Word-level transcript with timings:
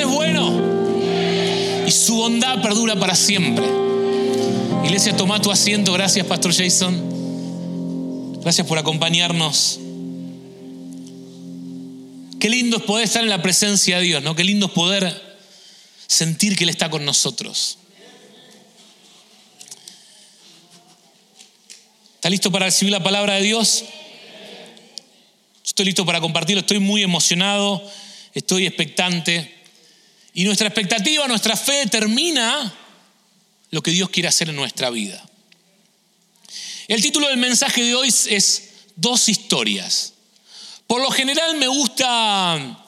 es 0.00 0.08
bueno 0.08 1.84
y 1.86 1.90
su 1.90 2.16
bondad 2.16 2.62
perdura 2.62 2.98
para 2.98 3.14
siempre. 3.14 3.66
Iglesia, 4.84 5.16
toma 5.16 5.40
tu 5.40 5.50
asiento. 5.50 5.92
Gracias, 5.92 6.26
Pastor 6.26 6.54
Jason. 6.54 8.38
Gracias 8.40 8.66
por 8.66 8.78
acompañarnos. 8.78 9.78
Qué 12.38 12.48
lindo 12.48 12.78
es 12.78 12.82
poder 12.84 13.04
estar 13.04 13.22
en 13.22 13.28
la 13.28 13.42
presencia 13.42 13.98
de 13.98 14.04
Dios, 14.04 14.22
¿no? 14.22 14.34
Qué 14.34 14.44
lindo 14.44 14.66
es 14.66 14.72
poder 14.72 15.38
sentir 16.06 16.56
que 16.56 16.64
Él 16.64 16.70
está 16.70 16.88
con 16.88 17.04
nosotros. 17.04 17.78
¿Está 22.14 22.30
listo 22.30 22.50
para 22.50 22.66
recibir 22.66 22.92
la 22.92 23.02
palabra 23.02 23.34
de 23.34 23.42
Dios? 23.42 23.84
Estoy 25.64 25.86
listo 25.86 26.04
para 26.06 26.20
compartirlo, 26.20 26.60
estoy 26.60 26.78
muy 26.78 27.02
emocionado, 27.02 27.82
estoy 28.34 28.66
expectante. 28.66 29.59
Y 30.34 30.44
nuestra 30.44 30.68
expectativa, 30.68 31.26
nuestra 31.26 31.56
fe 31.56 31.72
determina 31.84 32.72
lo 33.70 33.82
que 33.82 33.90
Dios 33.90 34.10
quiere 34.10 34.28
hacer 34.28 34.48
en 34.48 34.56
nuestra 34.56 34.90
vida. 34.90 35.24
El 36.88 37.02
título 37.02 37.28
del 37.28 37.36
mensaje 37.38 37.82
de 37.82 37.94
hoy 37.94 38.08
es 38.08 38.66
Dos 38.96 39.28
historias. 39.28 40.12
Por 40.86 41.00
lo 41.00 41.10
general 41.10 41.56
me 41.56 41.68
gusta, 41.68 42.84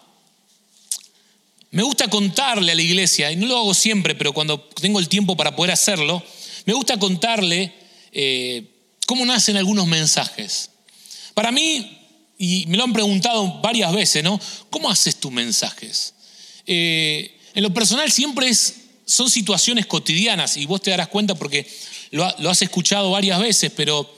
me 1.70 1.82
gusta 1.82 2.08
contarle 2.08 2.72
a 2.72 2.74
la 2.74 2.82
iglesia, 2.82 3.30
y 3.30 3.36
no 3.36 3.46
lo 3.46 3.56
hago 3.56 3.74
siempre, 3.74 4.14
pero 4.14 4.32
cuando 4.32 4.60
tengo 4.60 4.98
el 4.98 5.08
tiempo 5.08 5.36
para 5.36 5.54
poder 5.56 5.70
hacerlo, 5.70 6.22
me 6.66 6.74
gusta 6.74 6.98
contarle 6.98 7.72
eh, 8.12 8.66
cómo 9.06 9.24
nacen 9.24 9.56
algunos 9.56 9.86
mensajes. 9.86 10.70
Para 11.34 11.52
mí, 11.52 11.98
y 12.38 12.66
me 12.66 12.76
lo 12.76 12.84
han 12.84 12.92
preguntado 12.92 13.60
varias 13.62 13.92
veces, 13.92 14.24
¿no? 14.24 14.40
¿Cómo 14.68 14.90
haces 14.90 15.16
tus 15.16 15.30
mensajes? 15.30 16.14
Eh, 16.66 17.38
en 17.54 17.62
lo 17.62 17.72
personal 17.72 18.10
siempre 18.10 18.48
es, 18.48 18.74
son 19.04 19.30
situaciones 19.30 19.86
cotidianas, 19.86 20.56
y 20.56 20.66
vos 20.66 20.80
te 20.82 20.90
darás 20.90 21.08
cuenta 21.08 21.34
porque 21.34 21.66
lo, 22.12 22.24
has 22.24 22.62
escuchado 22.62 23.10
varias 23.10 23.40
veces, 23.40 23.72
pero 23.74 24.08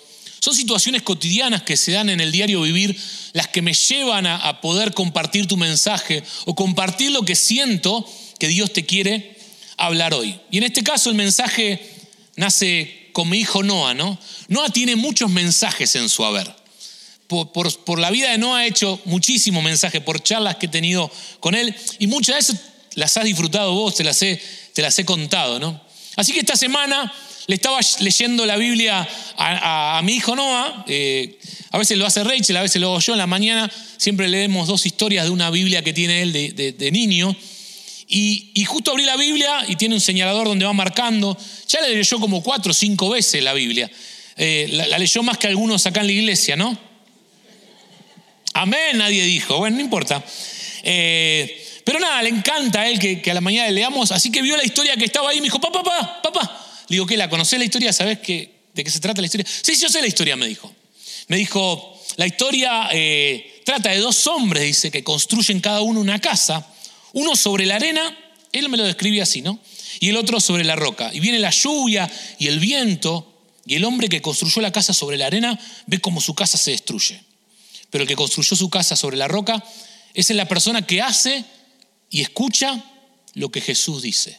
son 0.41 0.55
situaciones 0.55 1.03
cotidianas 1.03 1.63
que 1.63 1.77
se 1.77 1.93
dan 1.93 2.11
en 2.11 2.21
el 2.21 2.31
diario 2.31 2.61
vivir 2.63 2.97
las 3.33 3.49
que 3.49 3.63
me 3.63 3.73
llevan 3.73 4.27
a, 4.27 4.61
poder 4.61 4.93
compartir 4.93 5.47
tu 5.47 5.57
mensaje 5.57 6.23
o 6.45 6.55
compartir 6.55 7.13
lo 7.13 7.23
que 7.23 7.35
siento 7.35 8.07
que 8.39 8.49
Dios 8.49 8.73
te 8.73 8.85
quiere 8.85 9.37
hablar 9.77 10.13
hoy. 10.13 10.39
Y 10.51 10.59
en 10.59 10.65
este 10.65 10.83
caso 10.83 11.09
el 11.09 11.17
mensaje 11.17 11.81
nace 12.37 13.09
con 13.13 13.29
mi 13.31 13.39
hijo 13.39 13.63
Noah, 13.63 13.95
¿no? 13.95 14.19
Noah 14.49 14.69
tiene 14.69 14.97
muchos 14.97 15.31
mensajes 15.31 15.95
en 15.95 16.09
su 16.09 16.25
haber. 16.25 16.55
Por, 17.27 17.99
la 17.99 18.11
vida 18.11 18.31
de 18.31 18.39
Noah 18.39 18.65
he 18.65 18.69
hecho 18.69 19.01
muchísimos 19.07 19.65
mensajes, 19.65 20.03
por 20.03 20.23
charlas 20.23 20.57
que 20.57 20.67
he 20.67 20.69
tenido 20.69 21.11
con 21.41 21.55
él, 21.55 21.75
y 21.99 22.07
muchas 22.07 22.35
de 22.35 22.41
esas 22.41 22.74
las 22.95 23.17
has 23.17 23.25
disfrutado 23.25 23.73
vos, 23.73 23.95
te 23.95 24.05
las 24.05 24.21
he, 24.23 24.41
te 24.73 24.83
las 24.83 24.99
he 24.99 25.05
contado, 25.05 25.59
¿no? 25.59 25.81
Así 26.17 26.33
que 26.33 26.41
esta 26.41 26.57
semana 26.57 27.13
le 27.47 27.57
estaba 27.57 27.79
leyendo 28.01 28.47
la 28.47 28.57
Biblia 28.57 29.07
a, 29.37 30.01
mi 30.03 30.15
hijo 30.15 30.35
Noah, 30.35 30.85
eh, 30.89 31.39
a 31.71 31.79
veces 31.79 31.99
lo 31.99 32.07
hace 32.07 32.25
Rachel, 32.25 32.57
a 32.57 32.63
veces 32.63 32.81
lo 32.81 32.89
hago 32.89 33.01
yo 33.01 33.13
en 33.13 33.19
la 33.19 33.27
mañana, 33.27 33.71
siempre 33.97 34.29
leemos 34.29 34.69
dos 34.69 34.87
historias 34.87 35.25
de 35.25 35.31
una 35.31 35.51
Biblia 35.51 35.83
que 35.83 35.93
tiene 35.93 36.23
él 36.23 36.33
de, 36.33 36.91
niño. 36.91 37.35
Y, 38.07 38.65
justo 38.67 38.93
abrí 38.93 39.05
la 39.05 39.17
Biblia 39.17 39.65
y 39.67 39.77
tiene 39.77 39.95
un 39.95 40.01
señalador 40.01 40.47
donde 40.47 40.65
va 40.65 40.73
marcando. 40.73 41.37
Ya 41.69 41.81
la 41.81 41.89
leyó 41.89 42.21
como 42.21 42.43
cuatro 42.43 42.71
o 42.71 42.75
cinco 42.75 43.11
veces 43.11 43.43
la 43.43 43.53
Biblia. 43.53 43.91
Eh, 44.37 44.69
la, 44.71 44.99
leyó 44.99 45.23
más 45.23 45.39
que 45.39 45.49
algunos 45.49 45.85
acá 45.87 46.01
en 46.01 46.07
la 46.07 46.13
iglesia, 46.13 46.55
¿no? 46.55 46.79
Amén, 48.53 48.99
nadie 48.99 49.25
dijo. 49.25 49.59
Bueno, 49.59 49.77
no 49.77 49.83
importa. 49.83 50.25
Eh, 50.83 51.64
pero 51.85 52.01
nada, 52.01 52.23
le 52.23 52.31
encanta 52.31 52.81
a 52.81 52.89
él 52.89 52.99
que, 52.99 53.31
a 53.31 53.35
la 53.35 53.41
mañana 53.41 53.69
le 53.69 53.75
leamos. 53.75 54.11
Así 54.11 54.33
que 54.33 54.41
vio 54.41 54.57
la 54.57 54.65
historia 54.65 54.97
que 54.97 55.05
estaba 55.05 55.31
ahí 55.31 55.39
y 55.39 55.41
me 55.41 55.47
dijo, 55.47 55.61
papá, 55.61 55.83
papá, 55.83 56.23
papá, 56.23 56.85
le 56.89 56.95
digo, 56.95 57.07
¿qué? 57.07 57.17
¿La 57.17 57.29
conocés 57.29 57.59
la 57.59 57.65
historia? 57.67 57.93
¿Sabés 57.93 58.19
de 58.21 58.85
qué 58.85 58.91
se 58.91 59.01
trata 59.01 59.21
la 59.21 59.27
historia? 59.27 59.47
Sí, 59.47 59.75
yo 59.77 59.89
sé 59.89 60.01
la 60.01 60.07
historia, 60.07 60.35
me 60.37 60.47
dijo. 60.47 60.73
Me 61.29 61.37
dijo, 61.37 62.01
la 62.17 62.27
historia 62.27 62.89
eh, 62.93 63.63
trata 63.65 63.91
de 63.91 63.99
dos 63.99 64.27
hombres, 64.27 64.63
dice, 64.63 64.91
que 64.91 65.05
construyen 65.05 65.61
cada 65.61 65.83
uno 65.83 66.01
una 66.01 66.21
casa. 66.21 66.67
Uno 67.13 67.37
sobre 67.37 67.67
la 67.67 67.77
arena, 67.77 68.17
él 68.53 68.69
me 68.69 68.77
lo 68.77 68.85
describe 68.85 69.21
así, 69.21 69.43
¿no? 69.43 69.61
Y 70.01 70.09
el 70.09 70.17
otro 70.17 70.41
sobre 70.41 70.65
la 70.65 70.77
roca. 70.77 71.11
Y 71.13 71.21
viene 71.21 71.39
la 71.39 71.51
lluvia 71.51 72.11
y 72.39 72.49
el 72.49 72.61
viento, 72.61 73.31
y 73.67 73.75
el 73.75 73.85
hombre 73.85 74.09
que 74.09 74.23
construyó 74.23 74.63
la 74.63 74.73
casa 74.73 74.93
sobre 74.93 75.17
la 75.17 75.27
arena 75.27 75.59
ve 75.87 76.01
cómo 76.01 76.21
su 76.21 76.35
casa 76.35 76.59
se 76.59 76.73
destruye. 76.73 77.23
Pero 77.91 78.03
el 78.03 78.09
que 78.09 78.17
construyó 78.17 78.57
su 78.57 78.71
casa 78.71 78.97
sobre 78.97 79.17
la 79.17 79.29
roca, 79.29 79.63
es 80.15 80.31
la 80.31 80.47
persona 80.47 80.83
que 80.83 81.03
hace 81.03 81.45
y 82.15 82.21
escucha 82.21 82.81
lo 83.35 83.51
que 83.51 83.61
Jesús 83.61 84.03
dice. 84.03 84.39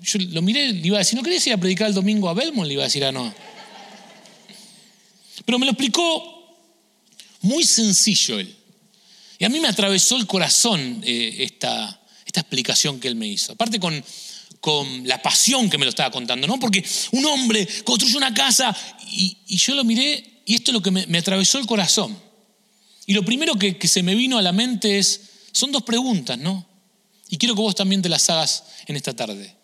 Yo 0.00 0.20
lo 0.30 0.42
miré, 0.42 0.72
le 0.72 0.86
iba 0.86 0.96
a 0.96 1.00
decir, 1.00 1.16
¿no 1.16 1.24
querías 1.24 1.44
ir 1.48 1.52
a 1.52 1.56
predicar 1.56 1.88
el 1.88 1.94
domingo 1.94 2.28
a 2.28 2.34
Belmont? 2.34 2.68
Le 2.68 2.74
iba 2.74 2.84
a 2.84 2.86
decir 2.86 3.04
a 3.04 3.10
no. 3.10 3.34
Pero 5.44 5.58
me 5.58 5.66
lo 5.66 5.72
explicó 5.72 6.56
muy 7.40 7.64
sencillo 7.64 8.38
él. 8.38 8.54
Y 9.40 9.44
a 9.44 9.48
mí 9.48 9.58
me 9.58 9.66
atravesó 9.66 10.16
el 10.16 10.28
corazón 10.28 11.02
eh, 11.04 11.38
esta, 11.40 12.00
esta 12.24 12.42
explicación 12.42 13.00
que 13.00 13.08
él 13.08 13.16
me 13.16 13.26
hizo. 13.26 13.54
Aparte 13.54 13.80
con, 13.80 14.00
con 14.60 15.04
la 15.04 15.20
pasión 15.20 15.68
que 15.68 15.78
me 15.78 15.84
lo 15.84 15.90
estaba 15.90 16.12
contando, 16.12 16.46
¿no? 16.46 16.60
Porque 16.60 16.84
un 17.10 17.26
hombre 17.26 17.66
construye 17.82 18.16
una 18.16 18.32
casa 18.32 18.72
y, 19.10 19.36
yo 19.48 19.74
lo 19.74 19.82
miré 19.82 20.42
y 20.46 20.54
esto 20.54 20.70
es 20.70 20.74
lo 20.74 20.80
que 20.80 20.92
me, 20.92 21.18
atravesó 21.18 21.58
el 21.58 21.66
corazón. 21.66 22.16
Y 23.04 23.14
lo 23.14 23.24
primero 23.24 23.56
que, 23.56 23.76
se 23.88 24.04
me 24.04 24.14
vino 24.14 24.38
a 24.38 24.42
la 24.42 24.52
mente 24.52 24.98
es, 24.98 25.27
son 25.58 25.72
dos 25.72 25.82
preguntas, 25.82 26.38
¿no? 26.38 26.64
Y 27.28 27.36
quiero 27.36 27.56
que 27.56 27.62
vos 27.62 27.74
también 27.74 28.00
te 28.00 28.08
las 28.08 28.30
hagas 28.30 28.64
en 28.86 28.94
esta 28.94 29.14
tarde. 29.14 29.54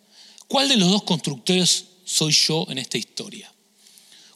¿Cuál 0.49 0.69
de 0.69 0.77
los 0.77 0.91
dos 0.91 1.05
constructores 1.05 1.84
soy 2.05 2.32
yo 2.32 2.66
en 2.69 2.78
esta 2.78 2.99
historia? 2.99 3.50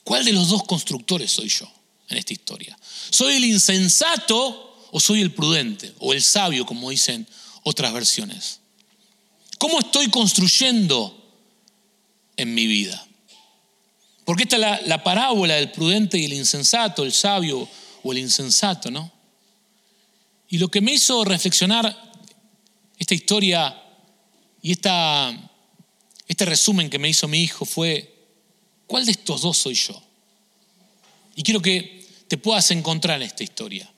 ¿Cuál 0.05 0.25
de 0.25 0.33
los 0.33 0.49
dos 0.49 0.63
constructores 0.63 1.33
soy 1.33 1.49
yo 1.49 1.69
en 2.09 2.17
esta 2.17 2.33
historia? 2.33 2.79
¿Soy 3.11 3.35
el 3.35 3.45
insensato 3.45 4.87
o 4.93 5.01
soy 5.01 5.21
el 5.21 5.35
prudente 5.35 5.93
o 5.99 6.13
el 6.13 6.23
sabio, 6.23 6.65
como 6.65 6.91
dicen 6.91 7.27
otras 7.65 7.93
versiones? 7.93 8.61
¿Cómo 9.59 9.81
estoy 9.81 10.09
construyendo 10.11 11.15
en 12.37 12.55
mi 12.55 12.69
vida? 12.69 13.05
Porque 14.25 14.45
esta 14.45 14.57
es 14.57 14.61
la, 14.61 14.81
la 14.83 15.03
parábola 15.03 15.55
del 15.55 15.73
prudente 15.73 16.19
y 16.19 16.25
el 16.25 16.35
insensato, 16.35 17.03
el 17.03 17.13
sabio 17.13 17.69
o 18.05 18.13
el 18.13 18.19
insensato, 18.19 18.93
¿no? 18.93 19.18
Y 20.49 20.59
lo 20.59 20.69
que 20.69 20.81
me 20.81 20.93
hizo 20.93 21.25
reflexionar 21.25 22.13
esta 22.99 23.15
historia 23.15 23.83
y 24.63 24.73
esta 24.73 25.49
este 26.29 26.45
resumen 26.45 26.91
que 26.91 26.99
me 26.99 27.09
hizo 27.09 27.27
mi 27.27 27.43
hijo 27.43 27.65
fue, 27.65 28.15
¿cuál 28.87 29.07
de 29.07 29.13
estos 29.13 29.41
dos 29.41 29.57
soy 29.57 29.75
yo? 29.75 30.01
Y 31.35 31.43
quiero 31.43 31.63
que 31.63 32.07
te 32.29 32.37
puedas 32.37 32.71
encontrar 32.71 33.17
en 33.21 33.27
esta 33.27 33.43
historia, 33.43 33.91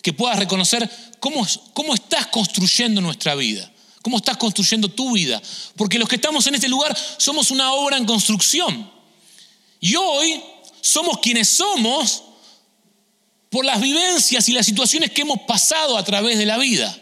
que 0.00 0.14
puedas 0.14 0.38
reconocer 0.38 0.90
cómo, 1.20 1.46
cómo 1.74 1.94
estás 1.94 2.28
construyendo 2.28 3.02
nuestra 3.02 3.34
vida, 3.34 3.70
cómo 4.00 4.16
estás 4.16 4.38
construyendo 4.38 4.88
tu 4.88 5.12
vida, 5.12 5.40
porque 5.76 5.98
los 5.98 6.08
que 6.08 6.16
estamos 6.16 6.46
en 6.46 6.54
este 6.54 6.68
lugar 6.68 6.96
somos 7.18 7.50
una 7.50 7.74
obra 7.74 7.98
en 7.98 8.06
construcción. 8.06 8.90
Y 9.78 9.94
hoy 9.96 10.42
somos 10.80 11.18
quienes 11.18 11.48
somos 11.48 12.22
por 13.52 13.66
las 13.66 13.80
vivencias 13.82 14.48
y 14.48 14.52
las 14.52 14.64
situaciones 14.64 15.10
que 15.10 15.20
hemos 15.20 15.42
pasado 15.42 15.98
a 15.98 16.02
través 16.02 16.38
de 16.38 16.46
la 16.46 16.56
vida. 16.56 16.98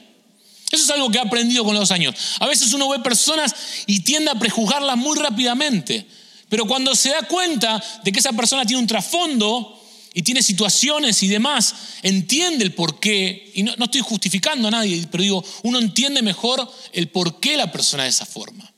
Eso 0.70 0.84
es 0.84 0.90
algo 0.90 1.08
que 1.08 1.18
he 1.18 1.20
aprendido 1.20 1.64
con 1.64 1.76
los 1.76 1.92
años. 1.92 2.14
A 2.40 2.46
veces 2.46 2.72
uno 2.72 2.88
ve 2.88 2.98
personas 2.98 3.54
y 3.86 4.00
tiende 4.00 4.32
a 4.32 4.34
prejuzgarlas 4.34 4.96
muy 4.96 5.16
rápidamente, 5.16 6.04
pero 6.48 6.66
cuando 6.66 6.94
se 6.96 7.10
da 7.10 7.22
cuenta 7.22 7.82
de 8.02 8.10
que 8.10 8.18
esa 8.18 8.32
persona 8.32 8.66
tiene 8.66 8.82
un 8.82 8.88
trasfondo 8.88 9.80
y 10.12 10.22
tiene 10.22 10.42
situaciones 10.42 11.22
y 11.22 11.28
demás, 11.28 11.72
entiende 12.02 12.64
el 12.64 12.74
por 12.74 12.98
qué, 12.98 13.52
y 13.54 13.62
no, 13.62 13.72
estoy 13.78 14.00
justificando 14.00 14.66
a 14.66 14.72
nadie, 14.72 15.06
pero 15.08 15.22
digo, 15.22 15.44
uno 15.62 15.78
entiende 15.78 16.20
mejor 16.20 16.68
el 16.92 17.10
por 17.10 17.38
qué 17.38 17.56
la 17.56 17.70
persona 17.70 18.02
de 18.02 18.08
esa 18.08 18.26
forma. 18.26 18.68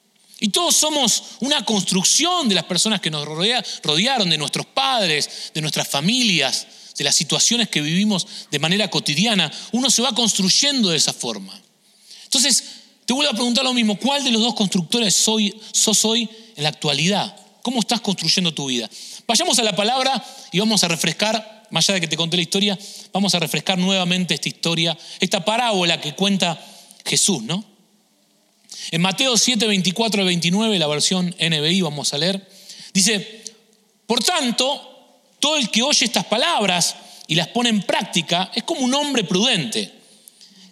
Y 0.40 0.48
todos 0.48 0.76
somos 0.76 1.22
una 1.40 1.64
construcción 1.64 2.50
de 2.50 2.56
las 2.56 2.64
personas 2.64 3.00
que 3.00 3.10
nos 3.10 3.24
rodearon, 3.24 4.28
de 4.28 4.36
nuestros 4.36 4.66
padres, 4.66 5.52
de 5.54 5.60
nuestras 5.62 5.88
familias, 5.88 6.66
de 6.96 7.04
las 7.04 7.14
situaciones 7.14 7.68
que 7.68 7.80
vivimos 7.80 8.26
de 8.50 8.58
manera 8.58 8.88
cotidiana. 8.88 9.50
Uno 9.72 9.90
se 9.90 10.02
va 10.02 10.14
construyendo 10.14 10.90
de 10.90 10.96
esa 10.96 11.12
forma. 11.12 11.58
Entonces, 12.24 12.64
te 13.04 13.12
vuelvo 13.12 13.32
a 13.32 13.34
preguntar 13.34 13.64
lo 13.64 13.74
mismo, 13.74 13.98
¿cuál 13.98 14.24
de 14.24 14.30
los 14.30 14.42
dos 14.42 14.54
constructores 14.54 15.14
soy, 15.14 15.54
sos 15.72 16.04
hoy 16.04 16.28
en 16.56 16.62
la 16.62 16.68
actualidad? 16.68 17.36
¿Cómo 17.62 17.80
estás 17.80 18.00
construyendo 18.00 18.52
tu 18.52 18.66
vida? 18.66 18.88
Vayamos 19.26 19.58
a 19.58 19.62
la 19.62 19.74
palabra 19.74 20.24
y 20.50 20.58
vamos 20.58 20.82
a 20.84 20.88
refrescar, 20.88 21.66
más 21.70 21.88
allá 21.88 21.94
de 21.94 22.00
que 22.02 22.08
te 22.08 22.16
conté 22.16 22.36
la 22.36 22.42
historia, 22.42 22.78
vamos 23.12 23.34
a 23.34 23.38
refrescar 23.38 23.78
nuevamente 23.78 24.34
esta 24.34 24.48
historia, 24.48 24.96
esta 25.20 25.44
parábola 25.44 26.00
que 26.00 26.14
cuenta 26.14 26.60
Jesús, 27.04 27.42
¿no? 27.42 27.64
En 28.90 29.00
Mateo 29.00 29.36
7, 29.36 29.66
24 29.66 30.24
29, 30.24 30.78
la 30.78 30.86
versión 30.86 31.34
NBI, 31.38 31.82
vamos 31.82 32.12
a 32.14 32.18
leer, 32.18 32.48
dice, 32.92 33.44
por 34.06 34.22
tanto, 34.22 34.91
todo 35.42 35.56
el 35.56 35.70
que 35.70 35.82
oye 35.82 36.06
estas 36.06 36.24
palabras 36.26 36.94
y 37.26 37.34
las 37.34 37.48
pone 37.48 37.68
en 37.68 37.82
práctica 37.82 38.52
es 38.54 38.62
como 38.62 38.82
un 38.82 38.94
hombre 38.94 39.24
prudente 39.24 39.92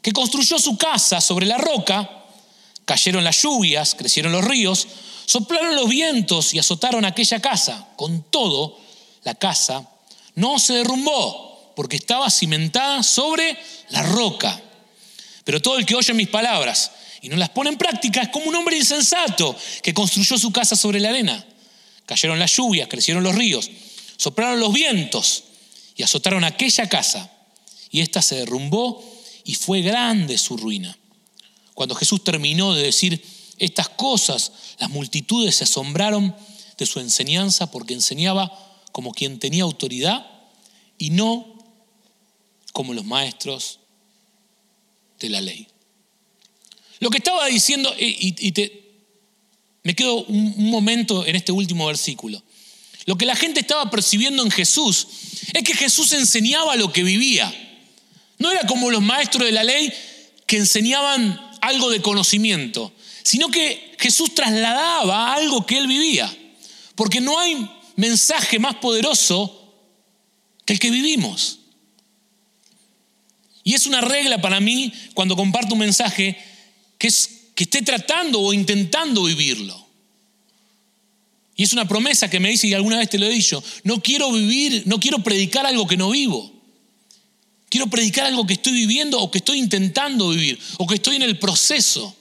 que 0.01 0.13
construyó 0.13 0.61
su 0.61 0.79
casa 0.79 1.21
sobre 1.21 1.45
la 1.45 1.59
roca, 1.59 2.09
cayeron 2.85 3.25
las 3.25 3.43
lluvias, 3.43 3.97
crecieron 3.97 4.31
los 4.31 4.45
ríos, 4.45 4.87
soplaron 5.27 5.75
los 5.75 5.89
vientos 5.89 6.55
y 6.55 6.61
azotaron 6.61 7.05
aquella 7.05 7.41
casa. 7.41 7.89
Con 7.97 8.23
todo, 8.31 8.79
la 9.25 9.35
casa 9.35 9.91
no 10.37 10.61
se 10.61 10.75
derrumbó 10.75 11.73
porque 11.75 11.97
estaba 11.97 12.31
cimentada 12.31 13.03
sobre 13.03 13.59
la 13.89 14.05
roca. 14.05 14.61
Pero 15.43 15.61
todo 15.61 15.79
el 15.79 15.85
que 15.85 15.97
oye 15.97 16.15
mis 16.15 16.29
palabras 16.29 16.93
y 17.23 17.29
no 17.29 17.37
las 17.37 17.49
pone 17.49 17.71
en 17.71 17.77
práctica 17.77 18.23
es 18.23 18.29
como 18.29 18.47
un 18.47 18.55
hombre 18.55 18.77
insensato 18.77 19.57
que 19.83 19.93
construyó 19.93 20.39
su 20.39 20.53
casa 20.53 20.77
sobre 20.77 21.01
la 21.01 21.09
arena. 21.09 21.45
Cayeron 22.07 22.39
las 22.39 22.55
lluvias, 22.55 22.89
crecieron 22.89 23.25
los 23.25 23.35
ríos, 23.35 23.69
soplaron 24.21 24.61
los 24.61 24.75
vientos 24.75 25.45
y 25.97 26.03
azotaron 26.03 26.45
aquella 26.45 26.91
casa. 26.91 27.31
Y 27.91 28.01
ésta 28.01 28.21
se 28.21 28.37
derrumbó 28.37 29.03
y 29.45 29.55
fue 29.55 29.81
grande 29.81 30.37
su 30.37 30.59
ruina. 30.59 30.95
Cuando 31.73 31.95
Jesús 31.95 32.23
terminó 32.23 32.75
de 32.75 32.83
decir 32.83 33.25
estas 33.57 33.89
cosas, 33.89 34.53
las 34.79 34.91
multitudes 34.91 35.57
se 35.57 35.65
asombraron 35.65 36.37
de 36.77 36.85
su 36.85 37.01
enseñanza 37.01 37.71
porque 37.71 37.95
enseñaba 37.95 38.53
como 38.93 39.15
quien 39.15 39.39
tenía 39.39 39.63
autoridad 39.63 40.27
y 40.99 41.09
no 41.09 41.47
como 42.75 42.93
los 42.93 43.07
maestros 43.07 43.79
de 45.19 45.31
la 45.31 45.41
ley. 45.41 45.67
Lo 46.99 47.09
que 47.09 47.19
estaba 47.19 47.47
diciendo, 47.47 47.91
y, 47.99 48.53
te, 48.53 48.85
me 49.83 49.95
quedo 49.95 50.25
un 50.25 50.69
momento 50.71 51.25
en 51.25 51.37
este 51.37 51.53
último 51.53 51.87
versículo. 51.87 52.43
Lo 53.11 53.19
que 53.19 53.27
la 53.27 53.35
gente 53.35 53.59
estaba 53.59 53.91
percibiendo 53.91 54.45
en 54.45 54.53
Jesús 54.53 55.09
es 55.53 55.65
que 55.65 55.75
Jesús 55.75 56.13
enseñaba 56.13 56.77
lo 56.77 56.93
que 56.93 57.03
vivía. 57.03 57.53
No 58.39 58.53
era 58.53 58.69
como 58.69 58.89
los 58.89 59.03
maestros 59.03 59.47
de 59.47 59.51
la 59.51 59.65
ley 59.65 59.93
que 60.47 60.59
enseñaban 60.59 61.59
algo 61.61 61.91
de 61.91 62.03
conocimiento, 62.03 62.93
sino 63.25 63.49
que 63.49 63.97
Jesús 63.99 64.33
trasladaba 64.37 65.35
algo 65.35 65.67
que 65.67 65.79
él 65.79 65.89
vivía. 65.89 66.33
Porque 66.95 67.21
no 67.21 67.37
hay 67.37 67.69
mensaje 67.97 68.61
más 68.61 68.77
poderoso 68.77 69.75
que 70.65 70.75
el 70.75 70.79
que 70.79 70.93
vivimos. 70.93 71.59
Y 73.65 73.75
es 73.75 73.87
una 73.87 74.03
regla 74.03 74.41
para 74.41 74.61
mí 74.61 74.93
cuando 75.15 75.35
comparto 75.35 75.75
un 75.75 75.81
mensaje 75.81 76.39
que 76.97 77.09
es 77.09 77.29
que 77.57 77.65
esté 77.65 77.83
tratando 77.83 78.41
o 78.41 78.53
intentando 78.53 79.25
vivirlo. 79.25 79.90
Y 81.61 81.65
es 81.65 81.75
una 81.75 81.87
promesa 81.87 82.31
que 82.31 82.41
me 82.41 82.49
dice, 82.49 82.69
y 82.69 82.73
alguna 82.73 82.97
vez 82.97 83.11
te 83.11 83.19
lo 83.19 83.27
he 83.27 83.29
dicho, 83.29 83.63
no 83.85 84.01
quiero 84.01 84.33
vivir, 84.33 84.85
no 84.87 84.99
quiero 84.99 85.19
predicar 85.19 85.67
algo 85.67 85.87
que 85.87 85.99
no 85.99 86.09
vivo. 86.09 86.51
Quiero 87.69 87.89
predicar 87.89 88.25
algo 88.25 88.47
que 88.47 88.55
estoy 88.55 88.73
viviendo 88.73 89.21
o 89.21 89.31
que 89.31 89.37
estoy 89.37 89.59
intentando 89.59 90.31
vivir 90.31 90.59
o 90.79 90.87
que 90.87 90.95
estoy 90.95 91.17
en 91.17 91.23
el 91.23 91.39
proceso. 91.39 92.17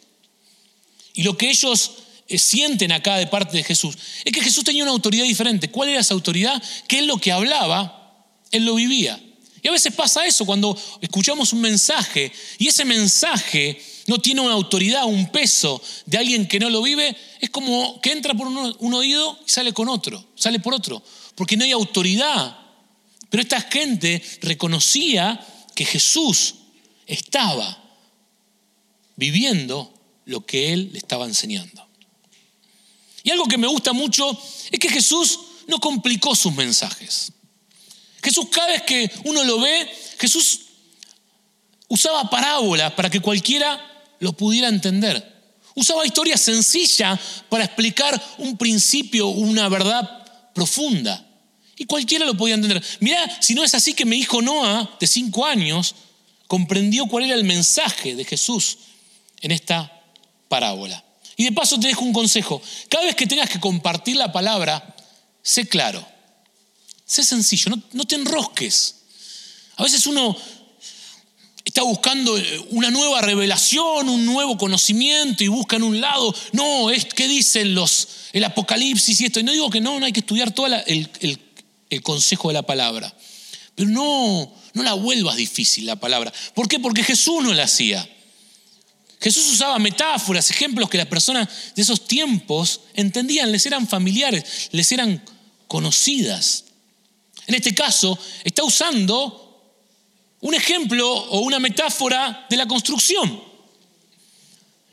Y 1.13 1.23
lo 1.23 1.37
que 1.37 1.49
ellos 1.49 1.91
eh, 2.27 2.37
sienten 2.37 2.91
acá 2.91 3.15
de 3.15 3.27
parte 3.27 3.55
de 3.55 3.63
Jesús 3.63 3.97
es 4.25 4.33
que 4.33 4.41
Jesús 4.41 4.65
tenía 4.65 4.83
una 4.83 4.91
autoridad 4.91 5.23
diferente. 5.23 5.71
¿Cuál 5.71 5.87
era 5.87 6.01
esa 6.01 6.15
autoridad? 6.15 6.61
Que 6.85 6.99
él 6.99 7.07
lo 7.07 7.17
que 7.17 7.31
hablaba, 7.31 8.27
él 8.51 8.65
lo 8.65 8.75
vivía. 8.75 9.23
Y 9.61 9.69
a 9.69 9.71
veces 9.71 9.93
pasa 9.93 10.25
eso 10.25 10.45
cuando 10.45 10.77
escuchamos 10.99 11.53
un 11.53 11.61
mensaje 11.61 12.29
y 12.57 12.67
ese 12.67 12.83
mensaje 12.83 13.81
no 14.09 14.17
tiene 14.17 14.41
una 14.41 14.53
autoridad, 14.53 15.05
un 15.05 15.31
peso 15.31 15.79
de 16.07 16.17
alguien 16.17 16.47
que 16.47 16.59
no 16.59 16.71
lo 16.71 16.81
vive, 16.81 17.15
es 17.39 17.51
como 17.51 18.01
que 18.01 18.11
entra 18.11 18.33
por 18.33 18.47
un, 18.47 18.93
oído 18.95 19.37
y 19.45 19.49
sale 19.51 19.71
con 19.71 19.87
otro, 19.87 20.31
sale 20.33 20.59
por 20.59 20.73
otro, 20.73 21.03
porque 21.35 21.55
no 21.55 21.63
hay 21.63 21.71
autoridad. 21.73 22.57
Pero 23.29 23.43
esta 23.43 23.61
gente 23.61 24.19
reconocía 24.41 25.39
que 25.75 25.85
Jesús 25.85 26.55
estaba 27.05 27.83
viviendo 29.15 29.93
lo 30.25 30.43
que 30.43 30.73
él 30.73 30.89
le 30.91 30.97
estaba 30.97 31.27
enseñando. 31.27 31.87
Y 33.21 33.29
algo 33.29 33.45
que 33.45 33.59
me 33.59 33.67
gusta 33.67 33.93
mucho 33.93 34.35
es 34.71 34.79
que 34.79 34.89
Jesús 34.89 35.39
no 35.67 35.79
complicó 35.79 36.35
sus 36.35 36.55
mensajes. 36.55 37.31
Jesús 38.23 38.47
cada 38.51 38.69
vez 38.69 38.81
que 38.81 39.11
uno 39.25 39.43
lo 39.43 39.59
ve, 39.59 39.87
Jesús 40.17 40.61
usaba 41.87 42.27
parábolas 42.27 42.93
para 42.93 43.11
que 43.11 43.19
cualquiera 43.19 43.85
lo 44.19 44.33
pudiera 44.33 44.67
entender. 44.67 45.39
Usaba 45.75 46.05
historias 46.05 46.41
sencillas 46.41 47.19
para 47.47 47.63
explicar 47.63 48.21
un 48.37 48.57
principio, 48.57 49.27
una 49.27 49.69
verdad 49.69 50.25
profunda. 50.53 51.25
Y 51.77 51.85
cualquiera 51.85 52.25
lo 52.25 52.35
podía 52.35 52.55
entender. 52.55 52.83
Mirá, 52.99 53.41
si 53.41 53.53
no 53.53 53.63
es 53.63 53.73
así 53.73 53.93
que 53.93 54.05
mi 54.05 54.17
hijo 54.17 54.41
Noah, 54.41 54.97
de 54.99 55.07
cinco 55.07 55.45
años, 55.45 55.95
comprendió 56.47 57.05
cuál 57.05 57.25
era 57.25 57.35
el 57.35 57.45
mensaje 57.45 58.15
de 58.15 58.25
Jesús 58.25 58.77
en 59.39 59.51
esta 59.51 60.03
parábola. 60.49 61.03
Y 61.37 61.45
de 61.45 61.53
paso 61.53 61.79
te 61.79 61.87
dejo 61.87 62.03
un 62.03 62.11
consejo. 62.11 62.61
Cada 62.89 63.05
vez 63.05 63.15
que 63.15 63.27
tengas 63.27 63.49
que 63.49 63.61
compartir 63.61 64.17
la 64.17 64.33
palabra, 64.33 64.95
sé 65.41 65.67
claro. 65.69 66.05
Sé 67.05 67.23
sencillo, 67.23 67.69
no, 67.69 67.81
no 67.93 68.03
te 68.03 68.15
enrosques. 68.15 68.95
A 69.77 69.83
veces 69.83 70.05
uno 70.05 70.35
está 71.65 71.83
buscando 71.83 72.37
eh, 72.37 72.65
una 72.71 72.89
nueva 72.89 73.21
revelación, 73.21 74.09
un 74.09 74.25
nuevo 74.25 74.57
conocimiento 74.57 75.43
y 75.43 75.47
busca 75.47 75.75
en 75.75 75.83
un 75.83 76.01
lado, 76.01 76.33
no, 76.51 76.89
es 76.89 77.05
que 77.05 77.27
dicen 77.27 77.75
los, 77.75 78.07
el 78.33 78.43
Apocalipsis 78.43 79.21
y 79.21 79.25
esto. 79.25 79.39
Y 79.39 79.43
no 79.43 79.51
digo 79.51 79.69
que 79.69 79.81
no, 79.81 79.99
no 79.99 80.05
hay 80.05 80.11
que 80.11 80.21
estudiar 80.21 80.51
todo 80.51 80.67
el, 80.67 81.09
el, 81.89 82.01
consejo 82.01 82.49
de 82.49 82.53
la 82.55 82.63
palabra. 82.63 83.13
Pero 83.75 83.89
no, 83.89 84.53
no 84.73 84.83
la 84.83 84.93
vuelvas 84.93 85.35
difícil 85.35 85.85
la 85.85 85.95
palabra. 85.95 86.33
¿Por 86.53 86.67
qué? 86.67 86.79
Porque 86.79 87.03
Jesús 87.03 87.43
no 87.43 87.53
la 87.53 87.63
hacía. 87.63 88.07
Jesús 89.21 89.51
usaba 89.51 89.79
metáforas, 89.79 90.49
ejemplos 90.49 90.89
que 90.89 90.97
las 90.97 91.07
personas 91.07 91.49
de 91.75 91.81
esos 91.81 92.07
tiempos 92.07 92.81
entendían, 92.93 93.51
les 93.51 93.65
eran 93.65 93.87
familiares, 93.87 94.69
les 94.71 94.91
eran 94.93 95.21
conocidas. 95.67 96.65
En 97.47 97.55
este 97.55 97.73
caso, 97.75 98.17
está 98.43 98.63
usando 98.63 99.48
un 100.41 100.53
ejemplo 100.55 101.11
o 101.11 101.39
una 101.39 101.59
metáfora 101.59 102.45
de 102.49 102.57
la 102.57 102.67
construcción. 102.67 103.43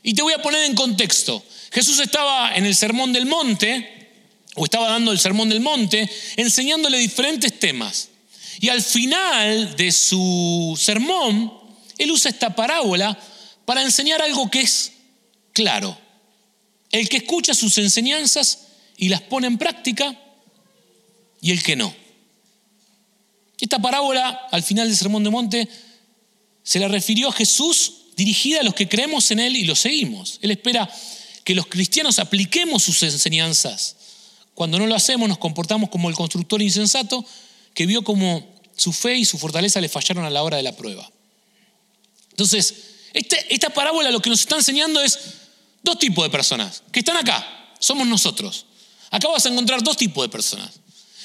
Y 0.03 0.13
te 0.13 0.21
voy 0.21 0.33
a 0.33 0.41
poner 0.41 0.63
en 0.63 0.75
contexto. 0.75 1.43
Jesús 1.71 1.99
estaba 1.99 2.55
en 2.55 2.65
el 2.65 2.75
Sermón 2.75 3.13
del 3.13 3.25
Monte, 3.25 3.93
o 4.55 4.65
estaba 4.65 4.89
dando 4.89 5.11
el 5.11 5.19
Sermón 5.19 5.49
del 5.49 5.59
Monte, 5.59 6.09
enseñándole 6.35 6.97
diferentes 6.97 7.59
temas. 7.59 8.09
Y 8.59 8.69
al 8.69 8.81
final 8.81 9.75
de 9.75 9.91
su 9.91 10.77
sermón, 10.79 11.53
él 11.97 12.11
usa 12.11 12.31
esta 12.31 12.55
parábola 12.55 13.17
para 13.65 13.83
enseñar 13.83 14.21
algo 14.21 14.49
que 14.49 14.61
es 14.61 14.93
claro. 15.53 15.97
El 16.91 17.07
que 17.09 17.17
escucha 17.17 17.53
sus 17.53 17.77
enseñanzas 17.77 18.59
y 18.97 19.09
las 19.09 19.21
pone 19.21 19.47
en 19.47 19.57
práctica 19.57 20.17
y 21.41 21.51
el 21.51 21.61
que 21.61 21.75
no. 21.75 21.93
Esta 23.59 23.79
parábola, 23.79 24.47
al 24.51 24.63
final 24.63 24.87
del 24.87 24.97
Sermón 24.97 25.23
de 25.23 25.29
Monte, 25.29 25.67
se 26.63 26.79
la 26.79 26.87
refirió 26.87 27.29
a 27.29 27.31
Jesús 27.31 27.93
dirigida 28.15 28.61
a 28.61 28.63
los 28.63 28.73
que 28.73 28.87
creemos 28.87 29.31
en 29.31 29.39
Él 29.39 29.55
y 29.55 29.63
lo 29.63 29.75
seguimos. 29.75 30.39
Él 30.41 30.51
espera 30.51 30.89
que 31.43 31.55
los 31.55 31.67
cristianos 31.67 32.19
apliquemos 32.19 32.83
sus 32.83 33.01
enseñanzas. 33.03 33.95
Cuando 34.53 34.79
no 34.79 34.87
lo 34.87 34.95
hacemos, 34.95 35.29
nos 35.29 35.37
comportamos 35.37 35.89
como 35.89 36.09
el 36.09 36.15
constructor 36.15 36.61
insensato 36.61 37.23
que 37.73 37.85
vio 37.85 38.03
como 38.03 38.55
su 38.75 38.91
fe 38.91 39.15
y 39.15 39.25
su 39.25 39.37
fortaleza 39.37 39.79
le 39.79 39.89
fallaron 39.89 40.25
a 40.25 40.29
la 40.29 40.43
hora 40.43 40.57
de 40.57 40.63
la 40.63 40.75
prueba. 40.75 41.09
Entonces, 42.31 42.73
este, 43.13 43.53
esta 43.53 43.69
parábola 43.69 44.11
lo 44.11 44.21
que 44.21 44.29
nos 44.29 44.41
está 44.41 44.55
enseñando 44.55 45.01
es 45.01 45.19
dos 45.83 45.97
tipos 45.99 46.23
de 46.23 46.29
personas 46.29 46.83
que 46.91 46.99
están 46.99 47.17
acá, 47.17 47.47
somos 47.79 48.05
nosotros. 48.07 48.65
Acá 49.09 49.27
vas 49.27 49.45
a 49.45 49.49
encontrar 49.49 49.81
dos 49.83 49.95
tipos 49.95 50.23
de 50.23 50.29
personas. 50.29 50.71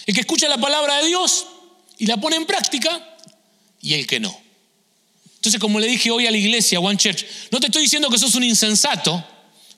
El 0.06 0.14
que 0.14 0.20
escucha 0.20 0.48
la 0.48 0.58
palabra 0.58 0.98
de 0.98 1.08
Dios 1.08 1.46
y 2.02 2.06
la 2.06 2.16
pone 2.16 2.34
en 2.34 2.46
práctica 2.46 3.00
y 3.80 3.94
el 3.94 4.08
que 4.08 4.18
no. 4.18 4.36
Entonces, 5.36 5.60
como 5.60 5.78
le 5.78 5.86
dije 5.86 6.10
hoy 6.10 6.26
a 6.26 6.32
la 6.32 6.36
iglesia, 6.36 6.80
One 6.80 6.96
Church, 6.96 7.24
no 7.52 7.60
te 7.60 7.66
estoy 7.66 7.82
diciendo 7.82 8.10
que 8.10 8.18
sos 8.18 8.34
un 8.34 8.42
insensato, 8.42 9.24